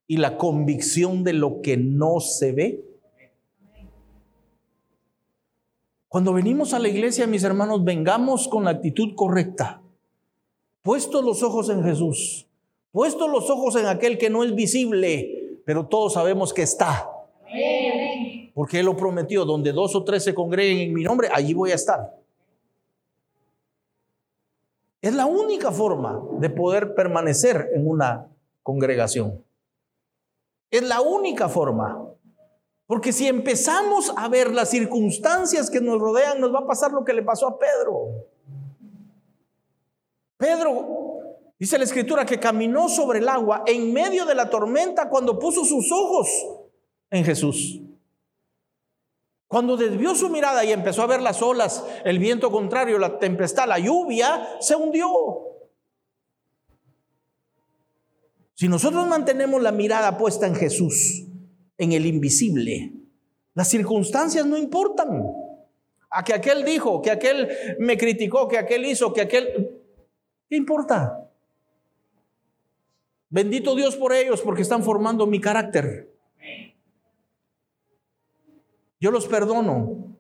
y 0.08 0.18
la 0.18 0.38
convicción 0.38 1.24
de 1.24 1.32
lo 1.32 1.62
que 1.62 1.78
no 1.78 2.20
se 2.20 2.52
ve. 2.52 2.86
Cuando 6.10 6.34
venimos 6.34 6.74
a 6.74 6.80
la 6.80 6.90
iglesia, 6.90 7.28
mis 7.28 7.46
hermanos, 7.46 7.86
vengamos 7.86 8.50
con 8.50 8.66
la 8.66 8.72
actitud 8.72 9.16
correcta, 9.16 9.82
puestos 10.82 11.24
los 11.24 11.42
ojos 11.42 11.70
en 11.70 11.82
Jesús, 11.82 12.46
puestos 12.92 13.32
los 13.32 13.50
ojos 13.50 13.78
en 13.78 13.86
aquel 13.86 14.18
que 14.18 14.30
no 14.30 14.44
es 14.44 14.54
visible, 14.54 15.39
pero 15.70 15.86
todos 15.86 16.14
sabemos 16.14 16.52
que 16.52 16.64
está. 16.64 17.12
Porque 18.56 18.80
Él 18.80 18.88
lo 18.88 18.98
prometió, 18.98 19.46
donde 19.46 19.72
dos 19.72 19.96
o 19.96 20.04
tres 20.04 20.24
se 20.24 20.34
congreguen 20.34 20.88
en 20.88 20.94
mi 20.96 21.04
nombre, 21.04 21.30
allí 21.32 21.54
voy 21.54 21.70
a 21.70 21.76
estar. 21.76 22.18
Es 25.00 25.14
la 25.14 25.28
única 25.28 25.72
forma 25.72 26.24
de 26.40 26.50
poder 26.50 26.96
permanecer 26.96 27.70
en 27.76 27.88
una 27.88 28.26
congregación. 28.64 29.46
Es 30.72 30.82
la 30.82 31.02
única 31.02 31.48
forma. 31.48 32.04
Porque 32.88 33.14
si 33.14 33.28
empezamos 33.28 34.12
a 34.18 34.28
ver 34.28 34.52
las 34.52 34.72
circunstancias 34.72 35.70
que 35.70 35.82
nos 35.82 36.00
rodean, 36.02 36.42
nos 36.42 36.52
va 36.52 36.62
a 36.62 36.66
pasar 36.66 36.92
lo 36.94 37.06
que 37.06 37.14
le 37.14 37.22
pasó 37.22 37.48
a 37.48 37.60
Pedro. 37.60 38.26
Pedro, 40.36 41.09
dice 41.60 41.78
la 41.78 41.84
escritura, 41.84 42.26
que 42.26 42.40
caminó 42.40 42.90
sobre 42.90 43.20
el 43.20 43.28
agua 43.28 43.64
en 43.68 43.94
medio 43.94 44.26
de 44.26 44.34
la 44.34 44.50
tormenta 44.50 45.10
cuando 45.10 45.38
puso 45.38 45.66
sus 45.66 45.92
ojos 45.92 46.30
en 47.12 47.26
Jesús. 47.26 47.82
Cuando 49.48 49.76
desvió 49.78 50.14
su 50.14 50.30
mirada 50.30 50.64
y 50.64 50.72
empezó 50.72 51.02
a 51.02 51.08
ver 51.08 51.22
las 51.22 51.42
olas, 51.42 51.84
el 52.06 52.20
viento 52.20 52.52
contrario, 52.52 53.00
la 53.00 53.18
tempestad, 53.18 53.68
la 53.68 53.80
lluvia, 53.80 54.48
se 54.60 54.76
hundió. 54.76 55.10
Si 58.54 58.68
nosotros 58.68 59.08
mantenemos 59.08 59.62
la 59.62 59.72
mirada 59.72 60.18
puesta 60.18 60.46
en 60.46 60.54
Jesús, 60.54 61.26
en 61.78 61.94
el 61.94 62.06
invisible, 62.06 62.94
las 63.56 63.70
circunstancias 63.70 64.46
no 64.46 64.58
importan. 64.58 65.34
A 66.12 66.24
que 66.24 66.34
aquel 66.34 66.64
dijo, 66.64 67.02
que 67.02 67.10
aquel 67.10 67.50
me 67.80 67.98
criticó, 67.98 68.48
que 68.48 68.58
aquel 68.58 68.86
hizo, 68.86 69.14
que 69.14 69.22
aquel... 69.22 69.82
¿Qué 70.48 70.58
importa? 70.58 71.29
Bendito 73.30 73.76
Dios 73.76 73.96
por 73.96 74.14
ellos 74.14 74.42
porque 74.42 74.62
están 74.62 74.84
formando 74.84 75.28
mi 75.28 75.40
carácter. 75.40 76.12
Yo 79.00 79.12
los 79.12 79.28
perdono. 79.28 80.18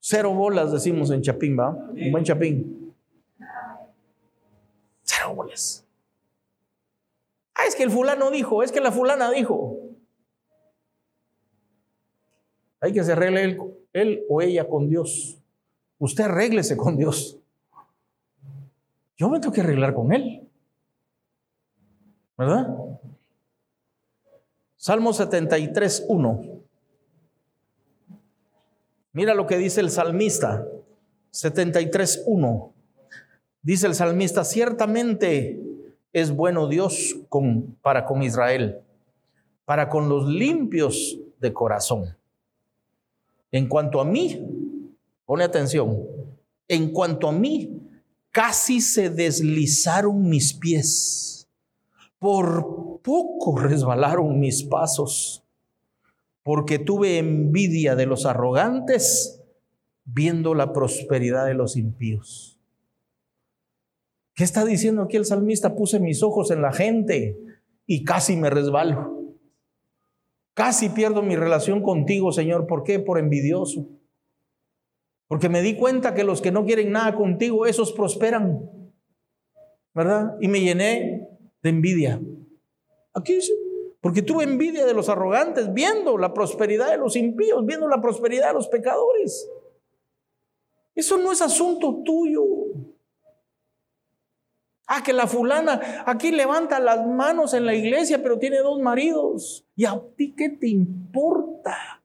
Cero 0.00 0.34
bolas, 0.34 0.72
decimos 0.72 1.10
en 1.10 1.22
Chapín, 1.22 1.58
¿va? 1.58 1.70
Buen 2.10 2.24
Chapín. 2.24 2.94
Cero 5.02 5.34
bolas. 5.34 5.84
Ah, 7.54 7.64
es 7.66 7.74
que 7.74 7.82
el 7.82 7.90
fulano 7.90 8.30
dijo, 8.30 8.62
es 8.62 8.70
que 8.70 8.80
la 8.80 8.92
fulana 8.92 9.30
dijo. 9.30 9.78
Hay 12.80 12.92
que 12.92 13.02
se 13.02 13.12
arregle 13.12 13.42
él, 13.42 13.60
él 13.92 14.24
o 14.28 14.42
ella 14.42 14.68
con 14.68 14.88
Dios. 14.88 15.38
Usted 15.98 16.24
arréglese 16.24 16.76
con 16.76 16.96
Dios. 16.96 17.38
Yo 19.16 19.30
me 19.30 19.40
tengo 19.40 19.54
que 19.54 19.62
arreglar 19.62 19.94
con 19.94 20.12
Él. 20.12 20.45
¿Verdad? 22.36 22.68
Salmo 24.76 25.12
73, 25.12 26.04
1. 26.08 26.42
Mira 29.12 29.34
lo 29.34 29.46
que 29.46 29.56
dice 29.56 29.80
el 29.80 29.90
salmista 29.90 30.66
73.1. 31.32 32.72
Dice 33.62 33.86
el 33.86 33.94
salmista, 33.94 34.44
ciertamente 34.44 35.60
es 36.12 36.30
bueno 36.30 36.68
Dios 36.68 37.16
para 37.82 38.06
con 38.06 38.22
Israel, 38.22 38.80
para 39.64 39.88
con 39.88 40.08
los 40.08 40.26
limpios 40.26 41.18
de 41.40 41.52
corazón. 41.52 42.16
En 43.50 43.68
cuanto 43.68 44.00
a 44.00 44.04
mí, 44.04 44.40
pone 45.24 45.44
atención, 45.44 46.06
en 46.68 46.92
cuanto 46.92 47.28
a 47.28 47.32
mí, 47.32 47.82
casi 48.30 48.80
se 48.80 49.10
deslizaron 49.10 50.28
mis 50.28 50.52
pies, 50.54 51.35
por 52.26 53.02
poco 53.04 53.56
resbalaron 53.56 54.40
mis 54.40 54.64
pasos 54.64 55.44
porque 56.42 56.80
tuve 56.80 57.18
envidia 57.18 57.94
de 57.94 58.04
los 58.04 58.26
arrogantes 58.26 59.44
viendo 60.04 60.52
la 60.52 60.72
prosperidad 60.72 61.46
de 61.46 61.54
los 61.54 61.76
impíos. 61.76 62.58
¿Qué 64.34 64.42
está 64.42 64.64
diciendo 64.64 65.02
aquí 65.02 65.16
el 65.16 65.24
salmista? 65.24 65.76
Puse 65.76 66.00
mis 66.00 66.24
ojos 66.24 66.50
en 66.50 66.62
la 66.62 66.72
gente 66.72 67.38
y 67.86 68.02
casi 68.02 68.34
me 68.34 68.50
resbalo. 68.50 69.22
Casi 70.52 70.88
pierdo 70.88 71.22
mi 71.22 71.36
relación 71.36 71.80
contigo, 71.80 72.32
Señor. 72.32 72.66
¿Por 72.66 72.82
qué? 72.82 72.98
Por 72.98 73.20
envidioso. 73.20 73.86
Porque 75.28 75.48
me 75.48 75.62
di 75.62 75.76
cuenta 75.76 76.12
que 76.12 76.24
los 76.24 76.42
que 76.42 76.50
no 76.50 76.64
quieren 76.64 76.90
nada 76.90 77.14
contigo, 77.14 77.66
esos 77.66 77.92
prosperan. 77.92 78.68
¿verdad? 79.96 80.36
Y 80.42 80.48
me 80.48 80.60
llené 80.60 81.15
de 81.66 81.70
envidia. 81.70 82.20
Aquí 83.12 83.34
dice, 83.34 83.52
porque 84.00 84.22
tuve 84.22 84.44
envidia 84.44 84.86
de 84.86 84.94
los 84.94 85.08
arrogantes, 85.08 85.74
viendo 85.74 86.16
la 86.16 86.32
prosperidad 86.32 86.90
de 86.90 86.96
los 86.96 87.16
impíos, 87.16 87.66
viendo 87.66 87.88
la 87.88 88.00
prosperidad 88.00 88.48
de 88.48 88.54
los 88.54 88.68
pecadores. 88.68 89.50
Eso 90.94 91.18
no 91.18 91.32
es 91.32 91.42
asunto 91.42 92.02
tuyo. 92.04 92.44
Ah, 94.86 95.02
que 95.02 95.12
la 95.12 95.26
fulana 95.26 96.04
aquí 96.06 96.30
levanta 96.30 96.78
las 96.78 97.04
manos 97.04 97.52
en 97.52 97.66
la 97.66 97.74
iglesia, 97.74 98.22
pero 98.22 98.38
tiene 98.38 98.58
dos 98.58 98.80
maridos. 98.80 99.66
¿Y 99.74 99.86
a 99.86 100.00
ti 100.16 100.34
qué 100.36 100.50
te 100.50 100.68
importa? 100.68 102.04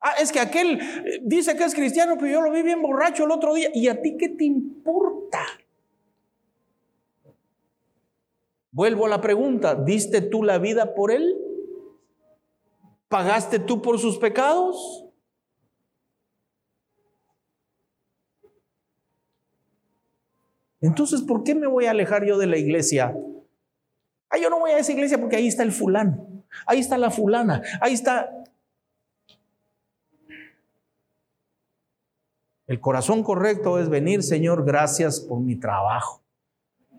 Ah, 0.00 0.14
es 0.20 0.32
que 0.32 0.40
aquel 0.40 0.80
eh, 0.80 1.20
dice 1.22 1.56
que 1.56 1.62
es 1.62 1.74
cristiano, 1.74 2.16
pero 2.18 2.32
yo 2.32 2.40
lo 2.40 2.50
vi 2.50 2.62
bien 2.62 2.82
borracho 2.82 3.24
el 3.24 3.30
otro 3.30 3.54
día. 3.54 3.70
¿Y 3.72 3.86
a 3.86 4.02
ti 4.02 4.16
qué 4.16 4.30
te 4.30 4.44
importa? 4.44 5.44
Vuelvo 8.78 9.06
a 9.06 9.08
la 9.08 9.20
pregunta, 9.20 9.74
¿diste 9.74 10.20
tú 10.20 10.44
la 10.44 10.58
vida 10.58 10.94
por 10.94 11.10
él? 11.10 11.36
¿Pagaste 13.08 13.58
tú 13.58 13.82
por 13.82 13.98
sus 13.98 14.18
pecados? 14.18 15.04
Entonces, 20.80 21.22
¿por 21.22 21.42
qué 21.42 21.56
me 21.56 21.66
voy 21.66 21.86
a 21.86 21.90
alejar 21.90 22.24
yo 22.24 22.38
de 22.38 22.46
la 22.46 22.56
iglesia? 22.56 23.16
Ah, 24.30 24.38
yo 24.38 24.48
no 24.48 24.60
voy 24.60 24.70
a 24.70 24.78
esa 24.78 24.92
iglesia 24.92 25.18
porque 25.18 25.34
ahí 25.34 25.48
está 25.48 25.64
el 25.64 25.72
fulano, 25.72 26.44
ahí 26.64 26.78
está 26.78 26.96
la 26.98 27.10
fulana, 27.10 27.62
ahí 27.80 27.94
está... 27.94 28.30
El 32.68 32.78
corazón 32.78 33.24
correcto 33.24 33.80
es 33.80 33.88
venir, 33.88 34.22
Señor, 34.22 34.64
gracias 34.64 35.18
por 35.18 35.40
mi 35.40 35.56
trabajo, 35.56 36.22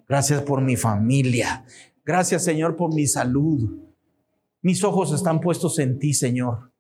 gracias 0.10 0.42
por 0.42 0.62
mi 0.62 0.76
familia, 0.76 1.64
gracias, 2.04 2.44
Señor, 2.44 2.76
por 2.76 2.94
mi 2.94 3.06
salud. 3.06 3.80
Mis 4.62 4.84
ojos 4.84 5.14
están 5.14 5.40
puestos 5.40 5.80
en 5.80 6.00
ti, 6.00 6.14
Señor. 6.14 6.72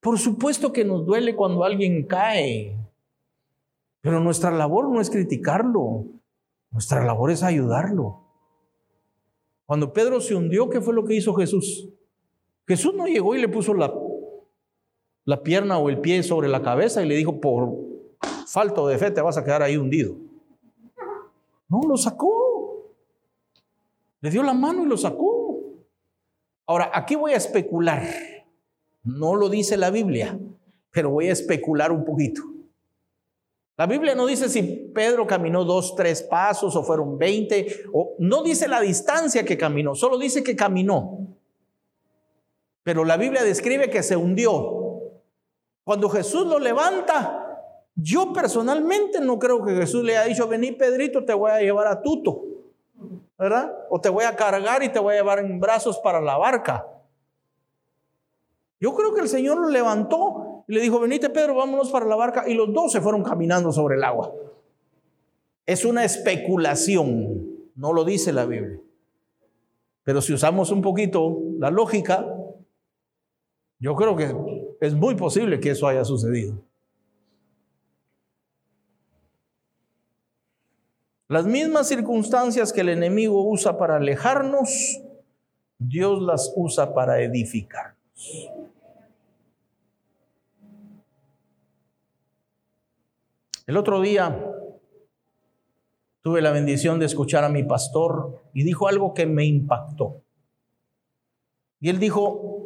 Por 0.00 0.18
supuesto 0.18 0.72
que 0.72 0.84
nos 0.84 1.06
duele 1.06 1.34
cuando 1.34 1.64
alguien 1.64 2.06
cae, 2.06 2.78
pero 4.02 4.20
nuestra 4.20 4.50
labor 4.50 4.92
no 4.92 5.00
es 5.00 5.08
criticarlo, 5.08 6.04
nuestra 6.70 7.02
labor 7.04 7.30
es 7.30 7.42
ayudarlo. 7.42 8.20
Cuando 9.64 9.94
Pedro 9.94 10.20
se 10.20 10.34
hundió, 10.34 10.68
¿qué 10.68 10.82
fue 10.82 10.92
lo 10.92 11.04
que 11.04 11.14
hizo 11.14 11.32
Jesús? 11.34 11.88
Jesús 12.68 12.94
no 12.94 13.06
llegó 13.06 13.34
y 13.34 13.40
le 13.40 13.48
puso 13.48 13.72
la, 13.72 13.92
la 15.24 15.42
pierna 15.42 15.78
o 15.78 15.88
el 15.88 16.00
pie 16.00 16.22
sobre 16.22 16.48
la 16.48 16.60
cabeza 16.60 17.02
y 17.02 17.08
le 17.08 17.16
dijo, 17.16 17.40
por 17.40 17.72
falto 18.46 18.86
de 18.86 18.98
fe 18.98 19.10
te 19.10 19.22
vas 19.22 19.38
a 19.38 19.44
quedar 19.44 19.62
ahí 19.62 19.78
hundido. 19.78 20.23
No, 21.74 21.88
lo 21.88 21.96
sacó. 21.96 22.94
Le 24.20 24.30
dio 24.30 24.44
la 24.44 24.54
mano 24.54 24.84
y 24.84 24.86
lo 24.86 24.96
sacó. 24.96 25.60
Ahora, 26.66 26.90
aquí 26.94 27.16
voy 27.16 27.32
a 27.32 27.36
especular. 27.36 28.02
No 29.02 29.34
lo 29.34 29.48
dice 29.48 29.76
la 29.76 29.90
Biblia, 29.90 30.38
pero 30.92 31.10
voy 31.10 31.28
a 31.28 31.32
especular 31.32 31.90
un 31.90 32.04
poquito. 32.04 32.42
La 33.76 33.86
Biblia 33.86 34.14
no 34.14 34.26
dice 34.26 34.48
si 34.48 34.62
Pedro 34.94 35.26
caminó 35.26 35.64
dos, 35.64 35.96
tres 35.96 36.22
pasos 36.22 36.76
o 36.76 36.84
fueron 36.84 37.18
veinte, 37.18 37.82
o 37.92 38.14
no 38.20 38.44
dice 38.44 38.68
la 38.68 38.80
distancia 38.80 39.44
que 39.44 39.58
caminó, 39.58 39.96
solo 39.96 40.16
dice 40.16 40.44
que 40.44 40.54
caminó. 40.54 41.26
Pero 42.84 43.04
la 43.04 43.16
Biblia 43.16 43.42
describe 43.42 43.90
que 43.90 44.04
se 44.04 44.16
hundió. 44.16 45.10
Cuando 45.82 46.08
Jesús 46.08 46.46
lo 46.46 46.60
levanta, 46.60 47.43
yo 47.96 48.32
personalmente 48.32 49.20
no 49.20 49.38
creo 49.38 49.64
que 49.64 49.74
Jesús 49.74 50.02
le 50.02 50.16
haya 50.16 50.28
dicho, 50.28 50.48
vení 50.48 50.72
Pedrito, 50.72 51.24
te 51.24 51.32
voy 51.32 51.50
a 51.50 51.60
llevar 51.60 51.86
a 51.86 52.02
Tuto, 52.02 52.42
¿verdad? 53.38 53.72
O 53.88 54.00
te 54.00 54.08
voy 54.08 54.24
a 54.24 54.34
cargar 54.34 54.82
y 54.82 54.88
te 54.88 54.98
voy 54.98 55.14
a 55.14 55.18
llevar 55.18 55.38
en 55.38 55.60
brazos 55.60 55.98
para 55.98 56.20
la 56.20 56.36
barca. 56.36 56.86
Yo 58.80 58.94
creo 58.94 59.14
que 59.14 59.20
el 59.20 59.28
Señor 59.28 59.58
lo 59.58 59.68
levantó 59.68 60.64
y 60.66 60.74
le 60.74 60.80
dijo, 60.80 60.98
venite 60.98 61.30
Pedro, 61.30 61.54
vámonos 61.54 61.90
para 61.90 62.06
la 62.06 62.16
barca. 62.16 62.48
Y 62.48 62.54
los 62.54 62.72
dos 62.72 62.92
se 62.92 63.00
fueron 63.00 63.22
caminando 63.22 63.72
sobre 63.72 63.96
el 63.96 64.04
agua. 64.04 64.32
Es 65.64 65.84
una 65.84 66.04
especulación, 66.04 67.70
no 67.76 67.92
lo 67.92 68.04
dice 68.04 68.32
la 68.32 68.44
Biblia. 68.44 68.80
Pero 70.02 70.20
si 70.20 70.32
usamos 70.34 70.70
un 70.70 70.82
poquito 70.82 71.38
la 71.58 71.70
lógica, 71.70 72.26
yo 73.78 73.94
creo 73.94 74.16
que 74.16 74.34
es 74.80 74.94
muy 74.94 75.14
posible 75.14 75.60
que 75.60 75.70
eso 75.70 75.86
haya 75.86 76.04
sucedido. 76.04 76.58
Las 81.28 81.46
mismas 81.46 81.88
circunstancias 81.88 82.72
que 82.72 82.82
el 82.82 82.90
enemigo 82.90 83.48
usa 83.48 83.78
para 83.78 83.96
alejarnos, 83.96 85.00
Dios 85.78 86.22
las 86.22 86.52
usa 86.54 86.92
para 86.92 87.22
edificarnos. 87.22 87.98
El 93.66 93.78
otro 93.78 94.02
día 94.02 94.38
tuve 96.20 96.42
la 96.42 96.52
bendición 96.52 96.98
de 96.98 97.06
escuchar 97.06 97.44
a 97.44 97.48
mi 97.48 97.62
pastor 97.62 98.42
y 98.52 98.62
dijo 98.62 98.88
algo 98.88 99.14
que 99.14 99.24
me 99.24 99.46
impactó. 99.46 100.20
Y 101.80 101.88
él 101.88 101.98
dijo, 101.98 102.64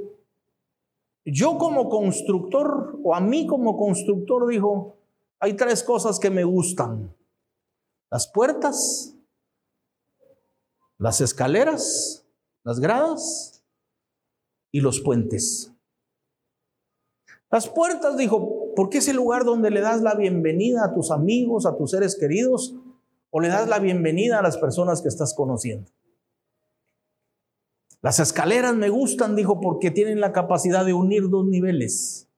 yo 1.25 1.59
como 1.59 1.89
constructor, 1.89 2.99
o 3.05 3.15
a 3.15 3.21
mí 3.21 3.47
como 3.47 3.77
constructor, 3.77 4.49
dijo, 4.49 4.97
hay 5.39 5.55
tres 5.55 5.85
cosas 5.85 6.19
que 6.19 6.31
me 6.31 6.43
gustan. 6.43 7.15
Las 8.11 8.27
puertas, 8.27 9.15
las 10.99 11.21
escaleras, 11.21 12.27
las 12.65 12.81
gradas 12.81 13.63
y 14.73 14.81
los 14.81 15.01
puentes. 15.01 15.73
Las 17.51 17.69
puertas, 17.69 18.17
dijo, 18.17 18.75
porque 18.75 18.99
es 18.99 19.09
el 19.09 19.17
lugar 19.17 19.45
donde 19.45 19.71
le 19.71 19.81
das 19.81 20.03
la 20.03 20.15
bienvenida 20.15 20.85
a 20.85 20.95
tus 20.95 21.11
amigos, 21.11 21.67
a 21.67 21.77
tus 21.77 21.91
seres 21.91 22.17
queridos, 22.19 22.75
o 23.31 23.41
le 23.41 23.49
das 23.49 23.69
la 23.69 23.79
bienvenida 23.79 24.39
a 24.39 24.43
las 24.43 24.59
personas 24.59 25.03
que 25.03 25.09
estás 25.09 25.35
conociendo. 25.35 25.91
Las 28.01 28.21
escaleras 28.21 28.75
me 28.75 28.91
gustan, 28.91 29.35
dijo, 29.35 29.61
porque 29.61 29.91
tienen 29.91 30.21
la 30.21 30.33
capacidad 30.33 30.85
de 30.85 30.93
unir 30.93 31.29
dos 31.29 31.47
niveles. 31.47 32.29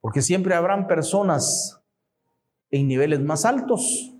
Porque 0.00 0.22
siempre 0.22 0.54
habrán 0.54 0.86
personas 0.86 1.80
en 2.70 2.88
niveles 2.88 3.20
más 3.20 3.44
altos, 3.44 4.14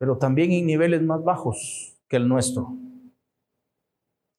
pero 0.00 0.16
también 0.16 0.50
en 0.52 0.64
niveles 0.64 1.02
más 1.02 1.22
bajos 1.22 1.94
que 2.08 2.16
el 2.16 2.26
nuestro. 2.26 2.74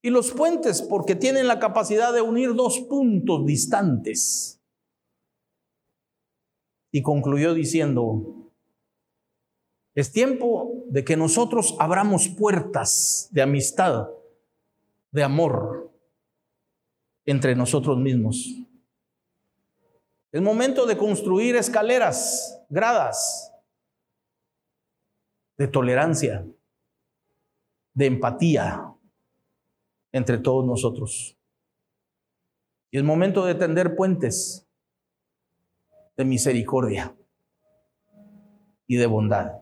Y 0.02 0.10
los 0.10 0.32
puentes, 0.32 0.82
porque 0.82 1.14
tienen 1.14 1.46
la 1.48 1.60
capacidad 1.60 2.12
de 2.12 2.22
unir 2.22 2.56
dos 2.56 2.80
puntos 2.80 3.46
distantes. 3.46 4.60
Y 6.92 7.04
concluyó 7.04 7.54
diciendo, 7.54 8.52
es 9.94 10.12
tiempo 10.12 10.84
de 10.88 11.06
que 11.06 11.16
nosotros 11.16 11.76
abramos 11.78 12.28
puertas 12.28 13.30
de 13.30 13.44
amistad, 13.44 14.08
de 15.12 15.22
amor 15.22 15.92
entre 17.24 17.56
nosotros 17.56 18.00
mismos. 18.00 18.48
Es 20.32 20.42
momento 20.42 20.88
de 20.88 20.98
construir 20.98 21.56
escaleras, 21.56 22.60
gradas, 22.68 23.51
de 25.58 25.68
tolerancia, 25.68 26.46
de 27.94 28.06
empatía 28.06 28.94
entre 30.12 30.38
todos 30.38 30.66
nosotros. 30.66 31.38
Y 32.92 32.98
es 32.98 33.04
momento 33.04 33.46
de 33.46 33.56
tender 33.56 33.96
puentes 33.96 34.68
de 36.18 36.26
misericordia 36.26 37.16
y 38.88 38.98
de 38.98 39.06
bondad. 39.06 39.62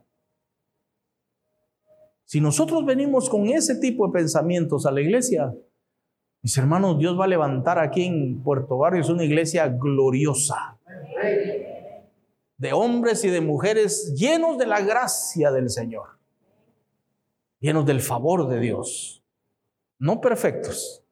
Si 2.26 2.42
nosotros 2.42 2.86
venimos 2.86 3.30
con 3.30 3.48
ese 3.48 3.76
tipo 3.76 4.08
de 4.08 4.14
pensamientos 4.14 4.86
a 4.86 4.92
la 4.92 5.02
iglesia, 5.02 5.54
mis 6.42 6.58
hermanos, 6.58 6.98
Dios 6.98 7.20
va 7.20 7.26
a 7.26 7.28
levantar 7.28 7.80
aquí 7.80 8.06
en 8.06 8.42
Puerto 8.42 8.78
Barrios 8.78 9.10
una 9.10 9.24
iglesia 9.24 9.68
gloriosa. 9.68 10.78
De 12.60 12.74
hombres 12.74 13.24
y 13.24 13.30
de 13.30 13.42
mujeres 13.42 14.14
llenos 14.16 14.60
de 14.60 14.68
la 14.68 14.82
gracia 14.82 15.52
del 15.52 15.72
Señor. 15.72 16.20
Llenos 17.60 17.86
del 17.86 18.02
favor 18.02 18.48
de 18.48 18.60
Dios. 18.60 19.24
No 19.98 20.22
perfectos, 20.22 21.04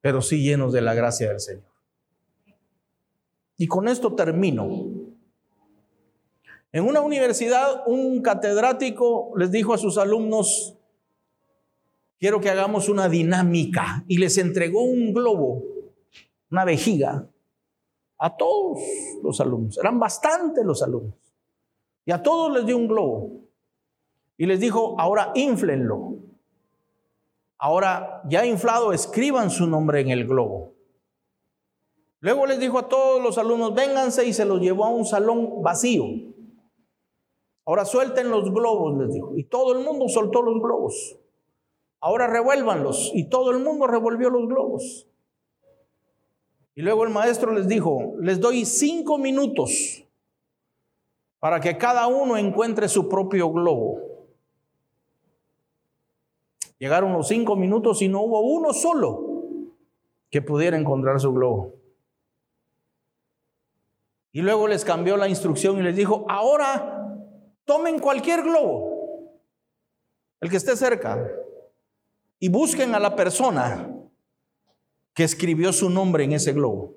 pero 0.00 0.22
sí 0.22 0.42
llenos 0.42 0.72
de 0.72 0.80
la 0.80 0.94
gracia 0.94 1.28
del 1.28 1.40
Señor. 1.40 1.70
Y 3.56 3.66
con 3.66 3.88
esto 3.88 4.14
termino. 4.14 4.68
En 6.72 6.84
una 6.84 7.00
universidad, 7.00 7.82
un 7.86 8.22
catedrático 8.22 9.32
les 9.36 9.50
dijo 9.50 9.74
a 9.74 9.78
sus 9.78 9.98
alumnos, 9.98 10.78
quiero 12.18 12.40
que 12.40 12.48
hagamos 12.48 12.88
una 12.88 13.08
dinámica, 13.08 14.04
y 14.06 14.18
les 14.18 14.38
entregó 14.38 14.82
un 14.82 15.12
globo, 15.12 15.62
una 16.50 16.64
vejiga, 16.64 17.28
A 18.20 18.36
todos 18.36 18.78
los 19.22 19.40
alumnos. 19.40 19.78
Eran 19.78 19.98
bastantes 19.98 20.64
los 20.64 20.82
alumnos. 20.82 21.14
Y 22.04 22.12
a 22.12 22.22
todos 22.22 22.52
les 22.52 22.66
dio 22.66 22.76
un 22.76 22.86
globo. 22.86 23.30
Y 24.36 24.46
les 24.46 24.60
dijo, 24.60 24.94
ahora 24.98 25.32
inflenlo. 25.34 26.16
Ahora, 27.58 28.22
ya 28.28 28.44
inflado, 28.44 28.92
escriban 28.92 29.50
su 29.50 29.66
nombre 29.66 30.00
en 30.00 30.10
el 30.10 30.26
globo. 30.26 30.74
Luego 32.20 32.46
les 32.46 32.60
dijo 32.60 32.78
a 32.78 32.88
todos 32.88 33.22
los 33.22 33.38
alumnos, 33.38 33.74
vénganse 33.74 34.26
y 34.26 34.34
se 34.34 34.44
los 34.44 34.60
llevó 34.60 34.84
a 34.84 34.90
un 34.90 35.06
salón 35.06 35.62
vacío. 35.62 36.04
Ahora 37.64 37.84
suelten 37.84 38.30
los 38.30 38.52
globos, 38.52 38.98
les 38.98 39.14
dijo. 39.14 39.36
Y 39.36 39.44
todo 39.44 39.78
el 39.78 39.84
mundo 39.84 40.08
soltó 40.08 40.42
los 40.42 40.60
globos. 40.60 41.16
Ahora 42.00 42.26
revuélvanlos. 42.26 43.12
Y 43.14 43.30
todo 43.30 43.50
el 43.50 43.60
mundo 43.60 43.86
revolvió 43.86 44.28
los 44.28 44.46
globos. 44.46 45.09
Y 46.74 46.82
luego 46.82 47.04
el 47.04 47.10
maestro 47.10 47.52
les 47.52 47.68
dijo, 47.68 48.14
les 48.20 48.40
doy 48.40 48.64
cinco 48.64 49.18
minutos 49.18 50.04
para 51.38 51.60
que 51.60 51.76
cada 51.76 52.06
uno 52.06 52.36
encuentre 52.36 52.88
su 52.88 53.08
propio 53.08 53.50
globo. 53.50 54.00
Llegaron 56.78 57.12
los 57.12 57.28
cinco 57.28 57.56
minutos 57.56 58.00
y 58.02 58.08
no 58.08 58.22
hubo 58.22 58.40
uno 58.40 58.72
solo 58.72 59.30
que 60.30 60.40
pudiera 60.40 60.76
encontrar 60.76 61.20
su 61.20 61.32
globo. 61.32 61.74
Y 64.32 64.42
luego 64.42 64.68
les 64.68 64.84
cambió 64.84 65.16
la 65.16 65.28
instrucción 65.28 65.78
y 65.78 65.82
les 65.82 65.96
dijo, 65.96 66.24
ahora 66.28 67.18
tomen 67.64 67.98
cualquier 67.98 68.42
globo, 68.42 69.40
el 70.40 70.48
que 70.48 70.56
esté 70.56 70.76
cerca, 70.76 71.28
y 72.38 72.48
busquen 72.48 72.94
a 72.94 73.00
la 73.00 73.16
persona 73.16 73.89
que 75.14 75.24
escribió 75.24 75.72
su 75.72 75.90
nombre 75.90 76.24
en 76.24 76.32
ese 76.32 76.52
globo. 76.52 76.94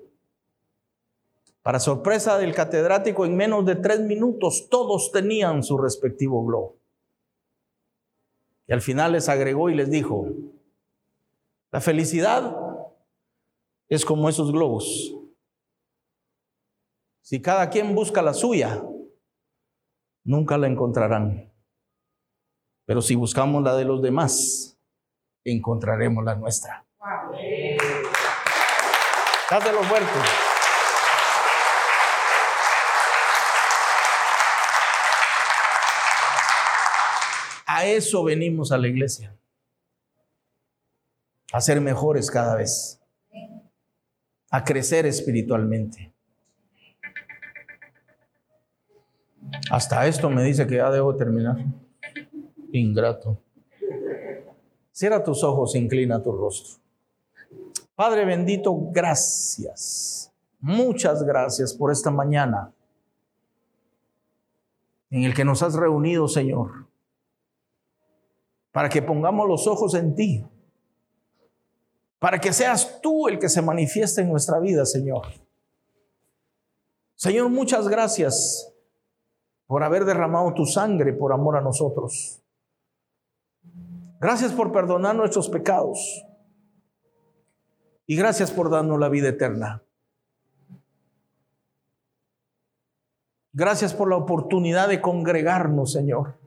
Para 1.62 1.80
sorpresa 1.80 2.38
del 2.38 2.54
catedrático, 2.54 3.24
en 3.24 3.36
menos 3.36 3.64
de 3.64 3.76
tres 3.76 4.00
minutos 4.00 4.68
todos 4.70 5.10
tenían 5.12 5.62
su 5.62 5.78
respectivo 5.78 6.44
globo. 6.44 6.76
Y 8.66 8.72
al 8.72 8.80
final 8.80 9.12
les 9.12 9.28
agregó 9.28 9.70
y 9.70 9.74
les 9.74 9.90
dijo, 9.90 10.26
la 11.70 11.80
felicidad 11.80 12.56
es 13.88 14.04
como 14.04 14.28
esos 14.28 14.52
globos. 14.52 15.14
Si 17.22 17.40
cada 17.40 17.70
quien 17.70 17.94
busca 17.94 18.22
la 18.22 18.34
suya, 18.34 18.84
nunca 20.22 20.58
la 20.58 20.66
encontrarán. 20.66 21.50
Pero 22.84 23.00
si 23.00 23.14
buscamos 23.14 23.62
la 23.62 23.74
de 23.74 23.84
los 23.86 24.02
demás, 24.02 24.78
encontraremos 25.44 26.24
la 26.24 26.34
nuestra. 26.34 26.84
Dáselo 29.50 29.82
fuerte. 29.82 30.08
A 37.66 37.84
eso 37.84 38.24
venimos 38.24 38.72
a 38.72 38.78
la 38.78 38.88
iglesia. 38.88 39.36
A 41.52 41.60
ser 41.60 41.78
mejores 41.82 42.30
cada 42.30 42.56
vez. 42.56 42.98
A 44.50 44.64
crecer 44.64 45.04
espiritualmente. 45.04 46.10
Hasta 49.70 50.06
esto 50.06 50.30
me 50.30 50.42
dice 50.42 50.66
que 50.66 50.76
ya 50.76 50.90
debo 50.90 51.14
terminar. 51.14 51.58
Ingrato. 52.72 53.38
Cierra 54.90 55.22
tus 55.22 55.44
ojos, 55.44 55.74
inclina 55.74 56.22
tu 56.22 56.32
rostro. 56.32 56.83
Padre 57.94 58.24
bendito, 58.24 58.76
gracias. 58.90 60.32
Muchas 60.60 61.22
gracias 61.22 61.74
por 61.74 61.92
esta 61.92 62.10
mañana 62.10 62.72
en 65.10 65.22
el 65.22 65.34
que 65.34 65.44
nos 65.44 65.62
has 65.62 65.74
reunido, 65.74 66.26
Señor, 66.26 66.88
para 68.72 68.88
que 68.88 69.00
pongamos 69.00 69.46
los 69.46 69.66
ojos 69.68 69.94
en 69.94 70.14
ti, 70.16 70.44
para 72.18 72.40
que 72.40 72.52
seas 72.52 73.00
tú 73.00 73.28
el 73.28 73.38
que 73.38 73.48
se 73.48 73.62
manifieste 73.62 74.22
en 74.22 74.30
nuestra 74.30 74.58
vida, 74.58 74.84
Señor. 74.84 75.26
Señor, 77.14 77.48
muchas 77.48 77.86
gracias 77.86 78.74
por 79.66 79.84
haber 79.84 80.04
derramado 80.04 80.52
tu 80.52 80.66
sangre 80.66 81.12
por 81.12 81.32
amor 81.32 81.56
a 81.56 81.60
nosotros. 81.60 82.42
Gracias 84.20 84.52
por 84.52 84.72
perdonar 84.72 85.14
nuestros 85.14 85.48
pecados. 85.48 86.24
Y 88.06 88.16
gracias 88.16 88.50
por 88.50 88.70
darnos 88.70 88.98
la 88.98 89.08
vida 89.08 89.28
eterna. 89.28 89.82
Gracias 93.52 93.94
por 93.94 94.10
la 94.10 94.16
oportunidad 94.16 94.88
de 94.88 95.00
congregarnos, 95.00 95.92
Señor. 95.92 96.38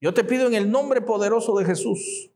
Yo 0.00 0.14
te 0.14 0.22
pido 0.22 0.46
en 0.46 0.54
el 0.54 0.70
nombre 0.70 1.00
poderoso 1.00 1.56
de 1.58 1.64
Jesús 1.64 2.30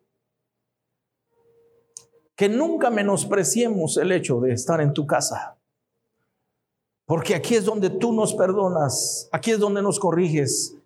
que 2.35 2.49
nunca 2.49 2.91
menospreciemos 2.91 3.97
el 3.99 4.11
hecho 4.11 4.41
de 4.41 4.53
estar 4.53 4.81
en 4.81 4.93
tu 4.93 5.07
casa. 5.07 5.59
Porque 7.05 7.35
aquí 7.35 7.55
es 7.55 7.65
donde 7.65 7.91
tú 7.91 8.13
nos 8.13 8.35
perdonas, 8.35 9.29
aquí 9.33 9.51
es 9.51 9.59
donde 9.59 9.83
nos 9.83 10.01
corriges, 10.01 10.77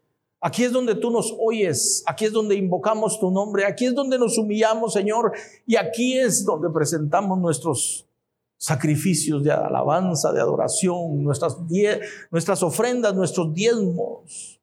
aquí 0.47 0.63
es 0.63 0.71
donde 0.71 0.95
tú 0.95 1.11
nos 1.11 1.35
oyes, 1.41 2.05
aquí 2.07 2.25
es 2.25 2.33
donde 2.33 2.55
invocamos 2.55 3.19
tu 3.19 3.33
nombre, 3.33 3.65
aquí 3.65 3.87
es 3.87 3.95
donde 3.97 4.17
nos 4.17 4.39
humillamos, 4.39 4.93
Señor, 4.93 5.33
y 5.67 5.75
aquí 5.75 6.17
es 6.17 6.45
donde 6.45 6.71
presentamos 6.71 7.37
nuestros 7.41 8.07
sacrificios 8.57 9.43
de 9.43 9.51
alabanza, 9.51 10.33
de 10.33 10.41
adoración, 10.41 11.25
nuestras, 11.25 12.63
ofrendas, 12.63 13.13
nuestros 13.13 13.53
diezmos. 13.53 14.61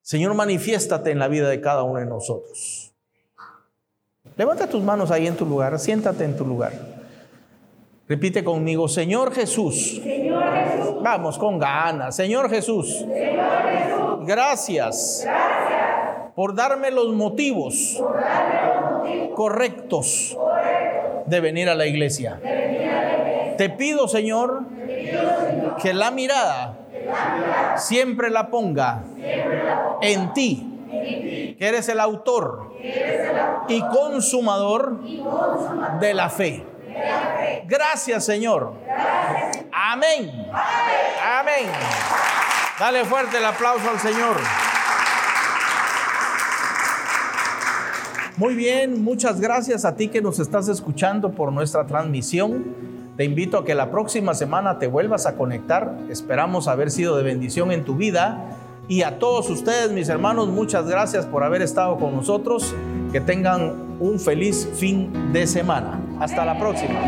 Señor, 0.00 0.32
manifiéstate 0.32 1.10
en 1.10 1.18
la 1.18 1.28
vida 1.28 1.50
de 1.50 1.60
cada 1.60 1.82
uno 1.82 2.00
de 2.00 2.06
nosotros. 2.06 2.94
Levanta 4.38 4.70
tus 4.70 4.82
manos 4.82 5.10
ahí 5.10 5.26
en 5.26 5.36
tu 5.36 5.44
lugar, 5.44 5.78
siéntate 5.78 6.24
en 6.24 6.34
tu 6.34 6.46
lugar. 6.46 6.91
Repite 8.08 8.42
conmigo, 8.42 8.88
Señor 8.88 9.32
Jesús. 9.32 10.00
Señor 10.02 10.44
Jesús. 10.54 11.02
Vamos 11.02 11.38
con 11.38 11.58
ganas. 11.58 12.16
Señor 12.16 12.50
Jesús. 12.50 12.98
Señor 12.98 13.62
Jesús. 13.68 14.26
Gracias. 14.26 15.22
Gracias. 15.24 16.32
Por 16.34 16.54
darme 16.54 16.90
los 16.90 17.14
motivos, 17.14 17.96
por 17.98 18.20
darme 18.20 18.74
los 18.74 18.92
motivos 18.92 19.36
correctos, 19.36 20.36
correctos 20.36 21.26
de, 21.26 21.40
venir 21.40 21.68
a 21.68 21.74
la 21.74 21.86
iglesia. 21.86 22.40
de 22.42 22.54
venir 22.54 22.88
a 22.88 23.02
la 23.02 23.18
iglesia. 23.18 23.56
Te 23.56 23.70
pido, 23.70 24.08
Señor, 24.08 24.64
Te 24.78 24.84
pido, 24.86 25.20
Señor 25.46 25.76
que 25.76 25.94
la 25.94 26.10
mirada, 26.10 26.78
que 26.90 27.04
la 27.04 27.36
mirada 27.36 27.78
siempre, 27.78 28.30
la 28.30 28.50
ponga, 28.50 29.04
siempre 29.14 29.64
la 29.64 29.84
ponga 29.84 29.98
en 30.02 30.32
ti 30.32 30.68
que 31.58 31.68
eres 31.68 31.88
el 31.88 32.00
autor, 32.00 32.72
eres 32.80 33.30
el 33.30 33.38
autor 33.38 33.70
y, 33.70 33.80
consumador 33.80 35.00
y 35.04 35.18
consumador 35.18 36.00
de 36.00 36.14
la 36.14 36.28
fe. 36.28 36.64
Gracias, 37.66 38.24
Señor. 38.24 38.74
Amén. 39.72 40.30
Amén. 41.38 41.66
Dale 42.78 43.04
fuerte 43.04 43.38
el 43.38 43.44
aplauso 43.44 43.90
al 43.90 43.98
Señor. 44.00 44.36
Muy 48.36 48.54
bien, 48.54 49.04
muchas 49.04 49.40
gracias 49.40 49.84
a 49.84 49.94
ti 49.94 50.08
que 50.08 50.22
nos 50.22 50.38
estás 50.38 50.68
escuchando 50.68 51.32
por 51.32 51.52
nuestra 51.52 51.86
transmisión. 51.86 52.64
Te 53.16 53.24
invito 53.24 53.58
a 53.58 53.64
que 53.64 53.74
la 53.74 53.90
próxima 53.90 54.34
semana 54.34 54.78
te 54.78 54.86
vuelvas 54.86 55.26
a 55.26 55.36
conectar. 55.36 55.96
Esperamos 56.08 56.66
haber 56.66 56.90
sido 56.90 57.16
de 57.16 57.22
bendición 57.22 57.70
en 57.70 57.84
tu 57.84 57.94
vida. 57.94 58.56
Y 58.88 59.02
a 59.02 59.18
todos 59.18 59.50
ustedes, 59.50 59.92
mis 59.92 60.08
hermanos, 60.08 60.48
muchas 60.48 60.88
gracias 60.88 61.26
por 61.26 61.44
haber 61.44 61.62
estado 61.62 61.98
con 61.98 62.16
nosotros. 62.16 62.74
Que 63.12 63.20
tengan 63.20 63.96
un 64.00 64.18
feliz 64.18 64.68
fin 64.74 65.32
de 65.32 65.46
semana. 65.46 66.00
Hasta 66.22 66.44
la 66.44 66.56
próxima. 66.56 67.00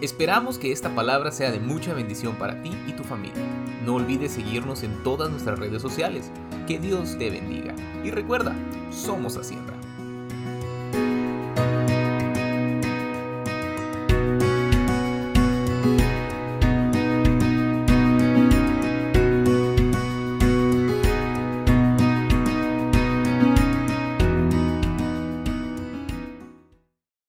Esperamos 0.00 0.58
que 0.58 0.72
esta 0.72 0.92
palabra 0.96 1.30
sea 1.30 1.52
de 1.52 1.60
mucha 1.60 1.94
bendición 1.94 2.34
para 2.34 2.60
ti 2.60 2.76
y 2.88 2.92
tu 2.94 3.04
familia. 3.04 3.36
No 3.86 3.94
olvides 3.94 4.32
seguirnos 4.32 4.82
en 4.82 5.00
todas 5.04 5.30
nuestras 5.30 5.60
redes 5.60 5.80
sociales. 5.80 6.32
Que 6.66 6.80
Dios 6.80 7.16
te 7.18 7.30
bendiga. 7.30 7.72
Y 8.02 8.10
recuerda, 8.10 8.52
somos 8.90 9.36
Hacienda. 9.36 9.77